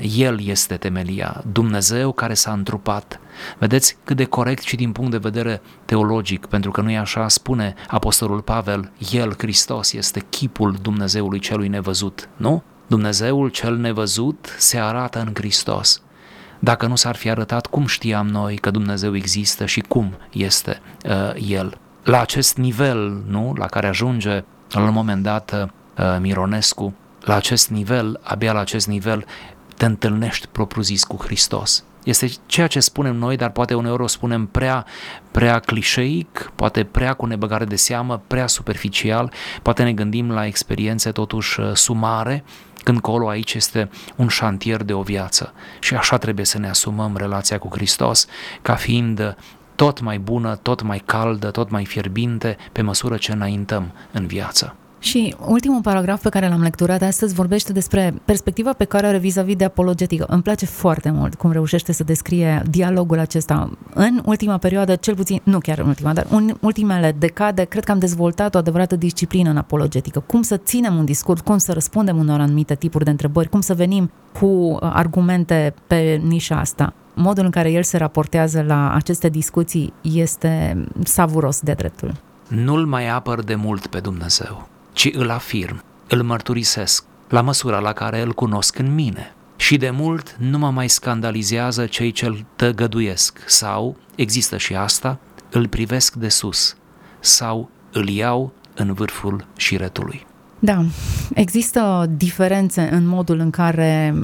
El 0.00 0.40
este 0.46 0.76
temelia, 0.76 1.42
Dumnezeu 1.52 2.12
care 2.12 2.34
s-a 2.34 2.52
întrupat. 2.52 3.20
Vedeți 3.58 3.96
cât 4.04 4.16
de 4.16 4.24
corect 4.24 4.62
și 4.62 4.76
din 4.76 4.92
punct 4.92 5.10
de 5.10 5.16
vedere 5.16 5.60
teologic, 5.84 6.46
pentru 6.46 6.70
că 6.70 6.80
nu 6.80 6.90
e 6.90 6.98
așa, 6.98 7.28
spune 7.28 7.74
Apostolul 7.88 8.40
Pavel, 8.40 8.92
El, 9.12 9.34
Hristos, 9.38 9.92
este 9.92 10.20
chipul 10.30 10.76
Dumnezeului 10.82 11.38
celui 11.38 11.68
nevăzut, 11.68 12.28
nu? 12.36 12.62
Dumnezeul 12.86 13.48
cel 13.48 13.76
nevăzut 13.76 14.54
se 14.58 14.78
arată 14.78 15.20
în 15.20 15.32
Hristos. 15.34 16.02
Dacă 16.58 16.86
nu 16.86 16.96
s-ar 16.96 17.16
fi 17.16 17.30
arătat, 17.30 17.66
cum 17.66 17.86
știam 17.86 18.28
noi 18.28 18.56
că 18.56 18.70
Dumnezeu 18.70 19.16
există 19.16 19.66
și 19.66 19.80
cum 19.80 20.16
este 20.32 20.80
uh, 21.04 21.48
El? 21.48 21.78
La 22.02 22.20
acest 22.20 22.56
nivel, 22.56 23.22
nu, 23.28 23.52
la 23.56 23.66
care 23.66 23.86
ajunge 23.86 24.44
la 24.70 24.80
un 24.80 24.92
moment 24.92 25.22
dat 25.22 25.70
uh, 25.98 26.16
Mironescu, 26.20 26.94
la 27.20 27.34
acest 27.34 27.70
nivel, 27.70 28.20
abia 28.22 28.52
la 28.52 28.60
acest 28.60 28.86
nivel, 28.86 29.24
te 29.76 29.86
întâlnești 29.86 30.46
propriu-zis 30.46 31.04
cu 31.04 31.16
Hristos. 31.22 31.84
Este 32.06 32.30
ceea 32.46 32.66
ce 32.66 32.80
spunem 32.80 33.16
noi, 33.16 33.36
dar 33.36 33.50
poate 33.50 33.74
uneori 33.74 34.02
o 34.02 34.06
spunem 34.06 34.46
prea, 34.46 34.86
prea 35.30 35.58
clișeic, 35.58 36.52
poate 36.54 36.84
prea 36.84 37.12
cu 37.12 37.26
nebăgare 37.26 37.64
de 37.64 37.76
seamă, 37.76 38.22
prea 38.26 38.46
superficial, 38.46 39.32
poate 39.62 39.82
ne 39.82 39.92
gândim 39.92 40.30
la 40.30 40.46
experiențe 40.46 41.10
totuși 41.10 41.60
uh, 41.60 41.72
sumare, 41.74 42.44
când 42.82 43.00
colo 43.00 43.28
aici 43.28 43.54
este 43.54 43.90
un 44.16 44.28
șantier 44.28 44.82
de 44.82 44.92
o 44.92 45.02
viață 45.02 45.52
și 45.78 45.94
așa 45.94 46.18
trebuie 46.18 46.44
să 46.44 46.58
ne 46.58 46.68
asumăm 46.68 47.16
relația 47.16 47.58
cu 47.58 47.68
Hristos 47.72 48.26
ca 48.62 48.74
fiind 48.74 49.36
tot 49.74 50.00
mai 50.00 50.18
bună, 50.18 50.56
tot 50.56 50.82
mai 50.82 51.02
caldă, 51.04 51.50
tot 51.50 51.70
mai 51.70 51.84
fierbinte 51.84 52.56
pe 52.72 52.82
măsură 52.82 53.16
ce 53.16 53.32
înaintăm 53.32 53.92
în 54.12 54.26
viață. 54.26 54.76
Și 54.98 55.34
ultimul 55.46 55.80
paragraf 55.80 56.22
pe 56.22 56.28
care 56.28 56.48
l-am 56.48 56.62
lecturat 56.62 57.02
astăzi 57.02 57.34
vorbește 57.34 57.72
despre 57.72 58.14
perspectiva 58.24 58.72
pe 58.72 58.84
care 58.84 59.06
are 59.06 59.18
vis-a-vis 59.18 59.56
de 59.56 59.64
apologetică. 59.64 60.24
Îmi 60.28 60.42
place 60.42 60.66
foarte 60.66 61.10
mult 61.10 61.34
cum 61.34 61.52
reușește 61.52 61.92
să 61.92 62.04
descrie 62.04 62.62
dialogul 62.70 63.18
acesta. 63.18 63.70
În 63.94 64.22
ultima 64.24 64.58
perioadă, 64.58 64.94
cel 64.94 65.14
puțin, 65.14 65.40
nu 65.42 65.58
chiar 65.58 65.78
în 65.78 65.86
ultima, 65.86 66.12
dar 66.12 66.26
în 66.30 66.56
ultimele 66.60 67.14
decade, 67.18 67.64
cred 67.64 67.84
că 67.84 67.92
am 67.92 67.98
dezvoltat 67.98 68.54
o 68.54 68.58
adevărată 68.58 68.96
disciplină 68.96 69.50
în 69.50 69.56
apologetică. 69.56 70.20
Cum 70.26 70.42
să 70.42 70.56
ținem 70.56 70.96
un 70.96 71.04
discurs, 71.04 71.40
cum 71.40 71.58
să 71.58 71.72
răspundem 71.72 72.18
unor 72.18 72.40
anumite 72.40 72.74
tipuri 72.74 73.04
de 73.04 73.10
întrebări, 73.10 73.48
cum 73.48 73.60
să 73.60 73.74
venim 73.74 74.10
cu 74.40 74.46
uh, 74.46 74.78
argumente 74.80 75.74
pe 75.86 76.20
nișa 76.24 76.58
asta. 76.58 76.92
Modul 77.14 77.44
în 77.44 77.50
care 77.50 77.70
el 77.70 77.82
se 77.82 77.96
raportează 77.96 78.64
la 78.66 78.94
aceste 78.94 79.28
discuții 79.28 79.92
este 80.00 80.84
savuros 81.04 81.60
de 81.60 81.72
dreptul. 81.72 82.14
Nu-l 82.48 82.86
mai 82.86 83.08
apăr 83.08 83.44
de 83.44 83.54
mult 83.54 83.86
pe 83.86 84.00
Dumnezeu 84.00 84.68
ci 84.96 85.10
îl 85.12 85.30
afirm, 85.30 85.82
îl 86.08 86.22
mărturisesc, 86.22 87.04
la 87.28 87.40
măsura 87.40 87.78
la 87.78 87.92
care 87.92 88.20
îl 88.20 88.32
cunosc 88.32 88.78
în 88.78 88.94
mine. 88.94 89.34
Și 89.56 89.76
de 89.76 89.90
mult 89.90 90.36
nu 90.38 90.58
mă 90.58 90.70
mai 90.70 90.88
scandalizează 90.88 91.86
cei 91.86 92.10
ce 92.10 92.26
îl 92.26 92.44
tăgăduiesc 92.56 93.38
sau, 93.46 93.96
există 94.14 94.56
și 94.56 94.74
asta, 94.74 95.18
îl 95.50 95.68
privesc 95.68 96.14
de 96.14 96.28
sus 96.28 96.76
sau 97.20 97.70
îl 97.92 98.08
iau 98.08 98.52
în 98.74 98.92
vârful 98.92 99.46
șiretului. 99.56 100.26
Da, 100.58 100.84
există 101.34 102.10
diferențe 102.16 102.88
în 102.92 103.06
modul 103.06 103.38
în 103.38 103.50
care 103.50 104.14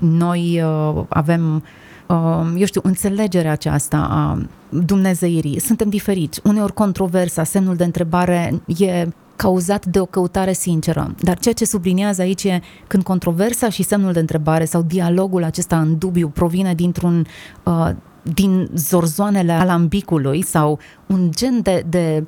noi 0.00 0.62
uh, 0.62 1.04
avem, 1.08 1.64
uh, 2.06 2.52
eu 2.56 2.66
știu, 2.66 2.80
înțelegerea 2.84 3.52
aceasta 3.52 4.06
a 4.10 4.38
dumnezeirii. 4.68 5.60
Suntem 5.60 5.88
diferiți. 5.88 6.40
Uneori 6.44 6.72
controversa, 6.72 7.44
semnul 7.44 7.76
de 7.76 7.84
întrebare 7.84 8.60
e 8.66 9.08
cauzat 9.38 9.86
de 9.86 10.00
o 10.00 10.06
căutare 10.06 10.52
sinceră. 10.52 11.14
Dar 11.20 11.38
ceea 11.38 11.54
ce 11.54 11.64
subliniază 11.64 12.22
aici 12.22 12.44
e 12.44 12.62
când 12.86 13.02
controversa 13.02 13.68
și 13.68 13.82
semnul 13.82 14.12
de 14.12 14.18
întrebare 14.18 14.64
sau 14.64 14.82
dialogul 14.82 15.44
acesta 15.44 15.80
în 15.80 15.98
dubiu 15.98 16.28
provine 16.28 16.74
dintr-un 16.74 17.26
uh, 17.62 17.90
din 18.22 18.70
zorzoanele 18.74 19.52
alambicului 19.52 20.42
sau 20.42 20.78
un 21.06 21.30
gen 21.30 21.62
de, 21.62 21.84
de 21.88 22.24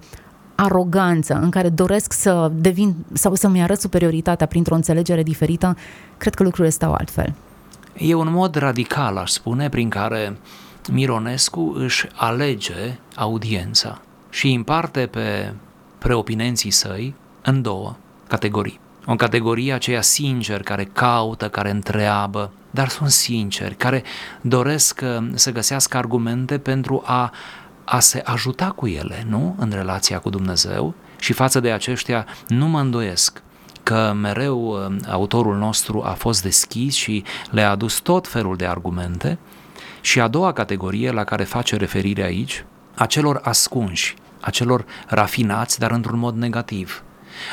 aroganță 0.55 1.39
în 1.43 1.51
care 1.51 1.69
doresc 1.69 2.13
să 2.13 2.51
devin 2.55 2.95
sau 3.13 3.35
să-mi 3.35 3.63
arăt 3.63 3.81
superioritatea 3.81 4.47
printr-o 4.47 4.75
înțelegere 4.75 5.23
diferită, 5.23 5.77
cred 6.17 6.35
că 6.35 6.43
lucrurile 6.43 6.73
stau 6.73 6.93
altfel. 6.93 7.35
E 7.97 8.15
un 8.15 8.33
mod 8.33 8.55
radical, 8.55 9.17
aș 9.17 9.31
spune, 9.31 9.69
prin 9.69 9.89
care 9.89 10.37
Mironescu 10.93 11.75
își 11.77 12.07
alege 12.15 12.99
audiența 13.15 14.01
și 14.31 14.53
împarte 14.53 15.07
pe 15.07 15.53
preopinenții 16.01 16.71
săi 16.71 17.15
în 17.43 17.63
două 17.63 17.97
categorii. 18.29 18.81
O 19.07 19.17
categorie 19.17 19.73
aceia 19.73 20.03
sinceri 20.03 20.65
care 20.65 20.85
caută, 20.85 21.49
care 21.49 21.71
întreabă, 21.71 22.53
dar 22.71 22.89
sunt 22.89 23.11
sinceri, 23.11 23.75
care 23.75 24.03
doresc 24.41 25.01
uh, 25.03 25.29
să 25.35 25.53
găsească 25.53 25.97
argumente 25.97 26.59
pentru 26.59 27.03
a, 27.05 27.33
a 27.85 28.01
se 28.01 28.23
ajuta 28.25 28.71
cu 28.71 28.87
ele, 28.87 29.25
nu? 29.29 29.55
În 29.59 29.71
relația 29.71 30.19
cu 30.19 30.31
Dumnezeu 30.31 30.95
și 31.19 31.33
față 31.33 31.61
de 31.61 31.71
aceștia 31.71 32.27
nu 32.49 32.67
mă 32.67 32.81
îndoiesc 32.81 33.43
că 33.83 34.13
mereu 34.21 34.61
uh, 34.61 34.97
autorul 35.11 35.57
nostru 35.57 36.03
a 36.05 36.13
fost 36.13 36.43
deschis 36.43 36.95
și 36.95 37.25
le-a 37.51 37.71
adus 37.71 37.99
tot 37.99 38.29
felul 38.29 38.57
de 38.57 38.67
argumente 38.67 39.39
și 40.01 40.21
a 40.21 40.29
doua 40.29 40.53
categorie 40.53 41.11
la 41.11 41.25
care 41.25 41.45
face 41.45 41.77
referire 41.77 42.23
aici, 42.23 42.65
a 42.95 43.07
celor 43.07 43.41
ascunși, 43.43 44.15
a 44.41 44.51
celor 44.51 44.85
rafinați, 45.07 45.79
dar 45.79 45.91
într-un 45.91 46.19
mod 46.19 46.37
negativ, 46.37 47.03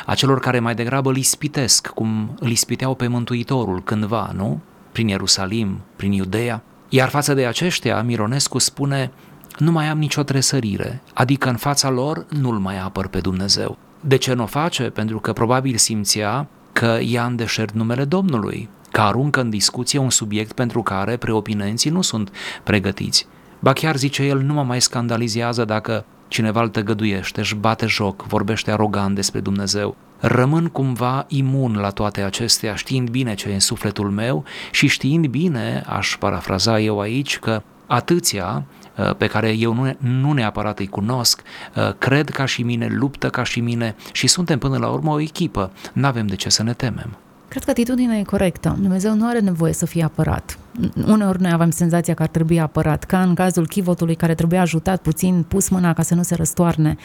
a 0.05 0.13
celor 0.13 0.39
care 0.39 0.59
mai 0.59 0.75
degrabă 0.75 1.09
îl 1.09 1.17
ispitesc, 1.17 1.87
cum 1.87 2.37
îl 2.39 2.49
ispiteau 2.49 2.95
pe 2.95 3.07
Mântuitorul 3.07 3.83
cândva, 3.83 4.31
nu? 4.35 4.59
Prin 4.91 5.07
Ierusalim, 5.07 5.81
prin 5.95 6.11
Iudeea. 6.11 6.63
Iar 6.89 7.09
față 7.09 7.33
de 7.33 7.45
aceștia, 7.45 8.01
Mironescu 8.01 8.57
spune, 8.57 9.11
nu 9.57 9.71
mai 9.71 9.87
am 9.87 9.97
nicio 9.97 10.23
tresărire, 10.23 11.01
adică 11.13 11.49
în 11.49 11.55
fața 11.55 11.89
lor 11.89 12.25
nu-L 12.29 12.57
mai 12.57 12.79
apăr 12.79 13.07
pe 13.07 13.19
Dumnezeu. 13.19 13.77
De 14.01 14.15
ce 14.15 14.33
nu 14.33 14.43
o 14.43 14.45
face? 14.45 14.83
Pentru 14.83 15.19
că 15.19 15.33
probabil 15.33 15.77
simțea 15.77 16.47
că 16.73 16.97
ia 17.01 17.25
în 17.25 17.35
deșert 17.35 17.73
numele 17.73 18.05
Domnului, 18.05 18.69
că 18.91 19.01
aruncă 19.01 19.41
în 19.41 19.49
discuție 19.49 19.99
un 19.99 20.09
subiect 20.09 20.51
pentru 20.51 20.81
care 20.81 21.17
preopinenții 21.17 21.89
nu 21.89 22.01
sunt 22.01 22.31
pregătiți. 22.63 23.27
Ba 23.59 23.73
chiar, 23.73 23.95
zice 23.95 24.23
el, 24.23 24.39
nu 24.39 24.53
mă 24.53 24.63
mai 24.63 24.81
scandalizează 24.81 25.65
dacă 25.65 26.05
Cineva 26.27 26.61
îl 26.61 26.69
tăgăduiește, 26.69 27.39
își 27.39 27.55
bate 27.55 27.85
joc, 27.85 28.23
vorbește 28.23 28.71
arogant 28.71 29.15
despre 29.15 29.39
Dumnezeu. 29.39 29.95
rămân 30.19 30.67
cumva 30.67 31.25
imun 31.27 31.75
la 31.75 31.89
toate 31.89 32.21
acestea, 32.21 32.75
știind 32.75 33.09
bine 33.09 33.33
ce 33.33 33.49
e 33.49 33.53
în 33.53 33.59
sufletul 33.59 34.09
meu 34.09 34.43
și 34.71 34.87
știind 34.87 35.27
bine, 35.27 35.83
aș 35.87 36.15
parafraza 36.19 36.79
eu 36.79 36.99
aici, 36.99 37.39
că 37.39 37.61
atâția 37.87 38.65
uh, 38.97 39.15
pe 39.15 39.27
care 39.27 39.49
eu 39.51 39.73
nu, 39.73 39.95
nu 39.97 40.31
neapărat 40.31 40.79
îi 40.79 40.87
cunosc, 40.87 41.41
uh, 41.75 41.93
cred 41.97 42.29
ca 42.29 42.45
și 42.45 42.63
mine, 42.63 42.87
luptă 42.91 43.29
ca 43.29 43.43
și 43.43 43.59
mine 43.59 43.95
și 44.11 44.27
suntem 44.27 44.59
până 44.59 44.77
la 44.77 44.87
urmă 44.87 45.11
o 45.11 45.19
echipă. 45.19 45.71
Nu 45.93 46.07
avem 46.07 46.27
de 46.27 46.35
ce 46.35 46.49
să 46.49 46.63
ne 46.63 46.73
temem. 46.73 47.17
Cred 47.49 47.63
că 47.63 47.69
atitudinea 47.69 48.17
e 48.17 48.23
corectă. 48.23 48.77
Dumnezeu 48.79 49.15
nu 49.15 49.27
are 49.27 49.39
nevoie 49.39 49.73
să 49.73 49.85
fie 49.85 50.03
apărat. 50.03 50.59
Uneori 51.07 51.41
noi 51.41 51.51
avem 51.51 51.69
senzația 51.69 52.13
că 52.13 52.23
ar 52.23 52.29
trebui 52.29 52.59
apărat, 52.59 53.03
ca 53.03 53.21
în 53.21 53.33
cazul 53.33 53.67
chivotului 53.67 54.15
care 54.15 54.35
trebuie 54.35 54.59
ajutat 54.59 55.01
puțin, 55.01 55.45
pus 55.47 55.69
mâna 55.69 55.93
ca 55.93 56.01
să 56.01 56.15
nu 56.15 56.23
se 56.23 56.35
răstoarne. 56.35 56.95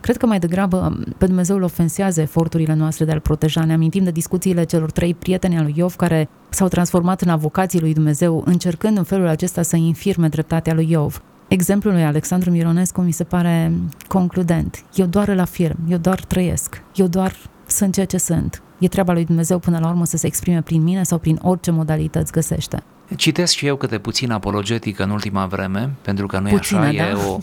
Cred 0.00 0.16
că 0.16 0.26
mai 0.26 0.38
degrabă 0.38 0.98
pe 1.18 1.26
Dumnezeu 1.26 1.56
îl 1.56 1.62
ofensează 1.62 2.20
eforturile 2.20 2.74
noastre 2.74 3.04
de 3.04 3.12
a-l 3.12 3.20
proteja. 3.20 3.64
Ne 3.64 3.72
amintim 3.72 4.04
de 4.04 4.10
discuțiile 4.10 4.64
celor 4.64 4.90
trei 4.90 5.14
prieteni 5.14 5.56
al 5.56 5.62
lui 5.62 5.74
Iov 5.76 5.96
care 5.96 6.28
s-au 6.48 6.68
transformat 6.68 7.20
în 7.20 7.28
avocații 7.28 7.80
lui 7.80 7.94
Dumnezeu, 7.94 8.42
încercând 8.46 8.96
în 8.96 9.04
felul 9.04 9.26
acesta 9.26 9.62
să 9.62 9.76
infirme 9.76 10.28
dreptatea 10.28 10.74
lui 10.74 10.90
Iov. 10.90 11.22
Exemplul 11.48 11.92
lui 11.92 12.04
Alexandru 12.04 12.50
Mironescu 12.50 13.00
mi 13.00 13.12
se 13.12 13.24
pare 13.24 13.72
concludent. 14.08 14.84
Eu 14.94 15.06
doar 15.06 15.28
îl 15.28 15.38
afirm, 15.38 15.76
eu 15.88 15.98
doar 15.98 16.20
trăiesc, 16.20 16.82
eu 16.94 17.06
doar 17.06 17.34
sunt 17.70 17.94
ceea 17.94 18.06
ce 18.06 18.18
sunt. 18.18 18.62
E 18.78 18.88
treaba 18.88 19.12
lui 19.12 19.24
Dumnezeu 19.24 19.58
până 19.58 19.78
la 19.78 19.88
urmă 19.88 20.04
să 20.04 20.16
se 20.16 20.26
exprime 20.26 20.62
prin 20.62 20.82
mine 20.82 21.02
sau 21.02 21.18
prin 21.18 21.38
orice 21.42 21.70
modalități 21.70 22.32
găsește. 22.32 22.82
Citesc 23.16 23.54
și 23.54 23.66
eu 23.66 23.76
câte 23.76 23.98
puțin 23.98 24.30
apologetică 24.30 25.02
în 25.02 25.10
ultima 25.10 25.46
vreme, 25.46 25.94
pentru 26.02 26.26
că 26.26 26.38
nu 26.38 26.48
e 26.48 26.54
așa, 26.54 26.80
da? 26.80 26.90
e, 26.90 27.12
o, 27.12 27.38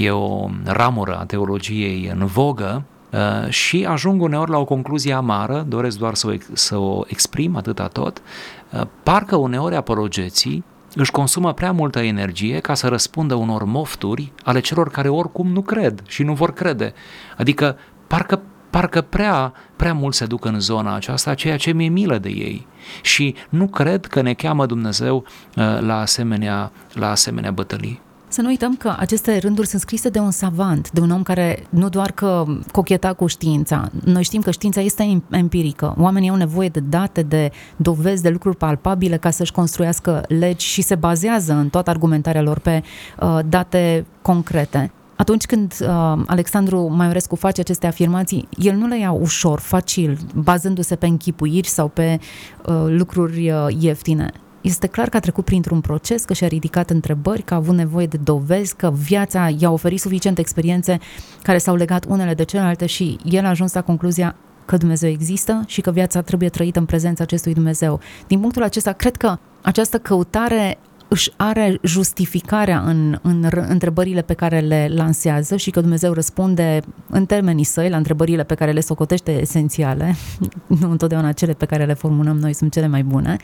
e 0.00 0.10
o 0.10 0.48
ramură 0.64 1.18
a 1.18 1.24
teologiei 1.24 2.10
în 2.14 2.26
vogă 2.26 2.84
uh, 3.10 3.48
și 3.48 3.84
ajung 3.88 4.22
uneori 4.22 4.50
la 4.50 4.58
o 4.58 4.64
concluzie 4.64 5.12
amară, 5.12 5.64
doresc 5.68 5.98
doar 5.98 6.14
să 6.14 6.26
o, 6.26 6.32
să 6.52 6.76
o 6.76 7.02
exprim 7.06 7.56
atâta 7.56 7.88
tot, 7.88 8.22
uh, 8.70 8.80
parcă 9.02 9.36
uneori 9.36 9.74
apologeții 9.74 10.64
își 10.94 11.10
consumă 11.10 11.52
prea 11.52 11.72
multă 11.72 11.98
energie 11.98 12.58
ca 12.58 12.74
să 12.74 12.88
răspundă 12.88 13.34
unor 13.34 13.64
mofturi 13.64 14.32
ale 14.44 14.60
celor 14.60 14.90
care 14.90 15.08
oricum 15.08 15.52
nu 15.52 15.60
cred 15.62 16.02
și 16.06 16.22
nu 16.22 16.34
vor 16.34 16.52
crede. 16.52 16.92
Adică 17.36 17.76
parcă 18.06 18.40
parcă 18.72 19.00
prea, 19.00 19.52
prea 19.76 19.92
mult 19.92 20.14
se 20.14 20.26
duc 20.26 20.44
în 20.44 20.60
zona 20.60 20.94
aceasta, 20.94 21.34
ceea 21.34 21.56
ce 21.56 21.72
mi-e 21.72 21.88
milă 21.88 22.18
de 22.18 22.28
ei. 22.28 22.66
Și 23.02 23.34
nu 23.48 23.66
cred 23.66 24.06
că 24.06 24.22
ne 24.22 24.34
cheamă 24.34 24.66
Dumnezeu 24.66 25.16
uh, 25.56 25.80
la 25.80 26.00
asemenea, 26.00 26.72
la 26.92 27.10
asemenea 27.10 27.50
bătălii. 27.50 28.00
Să 28.28 28.40
nu 28.40 28.48
uităm 28.48 28.76
că 28.76 28.94
aceste 28.98 29.38
rânduri 29.38 29.66
sunt 29.66 29.80
scrise 29.80 30.08
de 30.08 30.18
un 30.18 30.30
savant, 30.30 30.90
de 30.90 31.00
un 31.00 31.10
om 31.10 31.22
care 31.22 31.66
nu 31.70 31.88
doar 31.88 32.12
că 32.12 32.44
cocheta 32.70 33.12
cu 33.12 33.26
știința. 33.26 33.90
Noi 34.04 34.22
știm 34.22 34.40
că 34.40 34.50
știința 34.50 34.80
este 34.80 35.22
empirică. 35.30 35.94
Oamenii 35.98 36.28
au 36.28 36.36
nevoie 36.36 36.68
de 36.68 36.80
date, 36.80 37.22
de 37.22 37.50
dovezi, 37.76 38.22
de 38.22 38.28
lucruri 38.28 38.56
palpabile 38.56 39.16
ca 39.16 39.30
să-și 39.30 39.52
construiască 39.52 40.22
legi 40.28 40.66
și 40.66 40.82
se 40.82 40.94
bazează 40.94 41.52
în 41.52 41.68
toată 41.68 41.90
argumentarea 41.90 42.42
lor 42.42 42.58
pe 42.58 42.82
uh, 43.20 43.38
date 43.48 44.06
concrete 44.22 44.92
atunci 45.22 45.46
când 45.46 45.74
uh, 45.80 45.88
Alexandru 46.26 46.88
Maiorescu 46.96 47.36
face 47.36 47.60
aceste 47.60 47.86
afirmații, 47.86 48.48
el 48.58 48.76
nu 48.76 48.86
le 48.86 48.98
ia 48.98 49.10
ușor, 49.12 49.60
facil, 49.60 50.18
bazându-se 50.34 50.96
pe 50.96 51.06
închipuiri 51.06 51.66
sau 51.68 51.88
pe 51.88 52.18
uh, 52.66 52.84
lucruri 52.88 53.50
uh, 53.50 53.66
ieftine. 53.78 54.30
Este 54.60 54.86
clar 54.86 55.08
că 55.08 55.16
a 55.16 55.20
trecut 55.20 55.44
printr-un 55.44 55.80
proces, 55.80 56.24
că 56.24 56.32
și-a 56.32 56.46
ridicat 56.46 56.90
întrebări, 56.90 57.42
că 57.42 57.54
a 57.54 57.56
avut 57.56 57.74
nevoie 57.74 58.06
de 58.06 58.16
dovezi, 58.16 58.76
că 58.76 58.90
viața 58.90 59.48
i-a 59.58 59.70
oferit 59.70 60.00
suficiente 60.00 60.40
experiențe 60.40 60.98
care 61.42 61.58
s-au 61.58 61.74
legat 61.74 62.04
unele 62.08 62.34
de 62.34 62.44
celelalte 62.44 62.86
și 62.86 63.18
el 63.24 63.44
a 63.44 63.48
ajuns 63.48 63.72
la 63.72 63.82
concluzia 63.82 64.36
că 64.64 64.76
Dumnezeu 64.76 65.10
există 65.10 65.62
și 65.66 65.80
că 65.80 65.90
viața 65.90 66.20
trebuie 66.20 66.48
trăită 66.48 66.78
în 66.78 66.84
prezența 66.84 67.22
acestui 67.22 67.54
Dumnezeu. 67.54 68.00
Din 68.26 68.40
punctul 68.40 68.62
acesta, 68.62 68.92
cred 68.92 69.16
că 69.16 69.36
această 69.62 69.98
căutare 69.98 70.78
își 71.12 71.32
are 71.36 71.78
justificarea 71.82 72.80
în, 72.80 73.18
în 73.22 73.48
întrebările 73.68 74.22
pe 74.22 74.34
care 74.34 74.60
le 74.60 74.88
lansează 74.94 75.56
și 75.56 75.70
că 75.70 75.80
Dumnezeu 75.80 76.12
răspunde 76.12 76.80
în 77.10 77.26
termenii 77.26 77.64
săi 77.64 77.88
la 77.88 77.96
întrebările 77.96 78.42
pe 78.42 78.54
care 78.54 78.70
le 78.72 78.80
socotește 78.80 79.40
esențiale, 79.40 80.14
nu 80.80 80.90
întotdeauna 80.90 81.32
cele 81.32 81.52
pe 81.52 81.66
care 81.66 81.84
le 81.84 81.94
formulăm 81.94 82.36
noi 82.36 82.52
sunt 82.52 82.72
cele 82.72 82.86
mai 82.86 83.02
bune, 83.02 83.36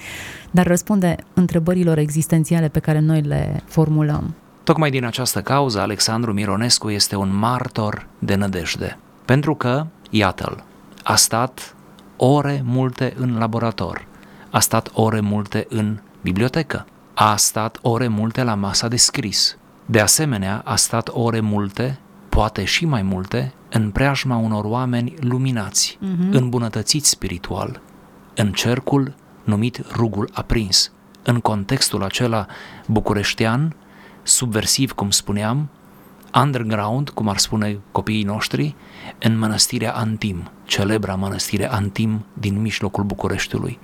dar 0.51 0.67
răspunde 0.67 1.17
întrebărilor 1.35 1.99
existențiale 1.99 2.69
pe 2.69 2.79
care 2.79 2.99
noi 2.99 3.21
le 3.21 3.63
formulăm. 3.65 4.35
Tocmai 4.65 4.91
din 4.91 5.05
această 5.05 5.41
cauză, 5.41 5.81
Alexandru 5.81 6.33
Mironescu 6.33 6.91
este 6.91 7.17
un 7.17 7.37
martor 7.37 8.07
de 8.19 8.35
nădejde. 8.35 8.99
Pentru 9.25 9.55
că, 9.55 9.87
iată-l, 10.11 10.65
a 11.03 11.15
stat 11.15 11.75
ore 12.17 12.63
multe 12.65 13.15
în 13.17 13.39
laborator, 13.39 14.07
a 14.51 14.59
stat 14.59 14.91
ore 14.93 15.21
multe 15.21 15.67
în 15.69 15.99
bibliotecă, 16.23 16.87
a 17.21 17.37
stat 17.37 17.79
ore 17.83 18.09
multe 18.09 18.43
la 18.43 18.55
masa 18.55 18.89
de 18.89 18.97
scris. 18.97 19.57
De 19.87 20.01
asemenea, 20.01 20.63
a 20.65 20.77
stat 20.77 21.09
ore 21.13 21.41
multe, 21.41 21.99
poate 22.29 22.65
și 22.65 22.85
mai 22.85 23.03
multe, 23.03 23.53
în 23.71 23.91
preajma 23.91 24.37
unor 24.37 24.65
oameni 24.65 25.15
luminați, 25.21 25.99
uh-huh. 26.03 26.31
îmbunătățiți 26.31 27.09
spiritual, 27.09 27.81
în 28.35 28.53
cercul 28.53 29.15
numit 29.45 29.83
rugul 29.93 30.31
aprins, 30.33 30.93
în 31.23 31.41
contextul 31.41 32.03
acela 32.03 32.47
bucureștean, 32.87 33.77
subversiv, 34.23 34.93
cum 34.93 35.11
spuneam, 35.11 35.69
underground, 36.35 37.09
cum 37.09 37.29
ar 37.29 37.39
spune 37.39 37.79
copiii 37.93 38.25
noștri, 38.25 38.75
în 39.19 39.39
mănăstirea 39.39 39.93
Antim, 39.95 40.51
celebra 40.65 41.15
mănăstire 41.15 41.71
Antim 41.71 42.25
din 42.33 42.61
mijlocul 42.61 43.05
Bucureștiului. 43.05 43.79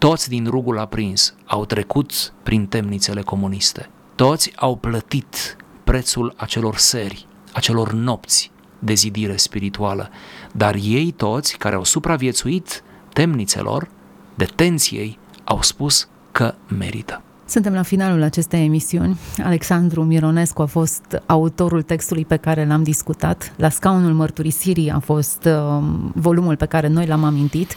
Toți 0.00 0.28
din 0.28 0.46
rugul 0.46 0.78
aprins 0.78 1.34
au 1.46 1.64
trecut 1.64 2.32
prin 2.42 2.66
temnițele 2.66 3.20
comuniste. 3.20 3.90
Toți 4.14 4.52
au 4.56 4.76
plătit 4.76 5.56
prețul 5.84 6.34
acelor 6.36 6.76
seri, 6.76 7.26
acelor 7.52 7.92
nopți 7.92 8.50
de 8.78 8.94
zidire 8.94 9.36
spirituală, 9.36 10.10
dar 10.52 10.74
ei 10.82 11.10
toți 11.10 11.56
care 11.56 11.74
au 11.74 11.84
supraviețuit 11.84 12.82
temnițelor, 13.12 13.88
detenției, 14.34 15.18
au 15.44 15.62
spus 15.62 16.08
că 16.32 16.54
merită. 16.78 17.22
Suntem 17.46 17.72
la 17.72 17.82
finalul 17.82 18.22
acestei 18.22 18.64
emisiuni. 18.64 19.18
Alexandru 19.42 20.02
Mironescu 20.02 20.62
a 20.62 20.66
fost 20.66 21.22
autorul 21.26 21.82
textului 21.82 22.24
pe 22.24 22.36
care 22.36 22.66
l-am 22.66 22.82
discutat. 22.82 23.52
La 23.56 23.68
scaunul 23.68 24.12
mărturisirii 24.12 24.90
a 24.90 24.98
fost 24.98 25.44
uh, 25.44 25.84
volumul 26.14 26.56
pe 26.56 26.66
care 26.66 26.88
noi 26.88 27.06
l-am 27.06 27.24
amintit 27.24 27.76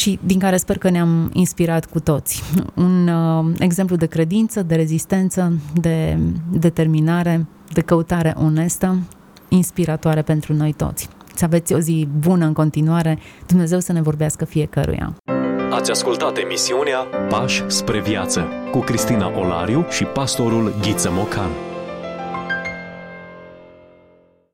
și 0.00 0.18
din 0.22 0.38
care 0.38 0.56
sper 0.56 0.78
că 0.78 0.90
ne-am 0.90 1.30
inspirat 1.32 1.86
cu 1.86 2.00
toți. 2.00 2.42
Un 2.74 3.08
uh, 3.08 3.54
exemplu 3.58 3.96
de 3.96 4.06
credință, 4.06 4.62
de 4.62 4.74
rezistență, 4.74 5.52
de 5.74 6.18
determinare, 6.52 7.46
de 7.72 7.80
căutare 7.80 8.34
onestă, 8.36 8.98
inspiratoare 9.48 10.22
pentru 10.22 10.54
noi 10.54 10.72
toți. 10.72 11.08
Să 11.34 11.44
aveți 11.44 11.72
o 11.72 11.78
zi 11.78 12.08
bună 12.18 12.44
în 12.44 12.52
continuare, 12.52 13.18
Dumnezeu 13.46 13.78
să 13.78 13.92
ne 13.92 14.02
vorbească 14.02 14.44
fiecăruia. 14.44 15.16
Ați 15.70 15.90
ascultat 15.90 16.38
emisiunea 16.38 16.98
Pași 17.28 17.64
spre 17.66 18.00
viață 18.00 18.46
cu 18.70 18.78
Cristina 18.78 19.38
Olariu 19.38 19.86
și 19.90 20.04
pastorul 20.04 20.74
Ghiță 20.80 21.10
Mocan. 21.12 21.69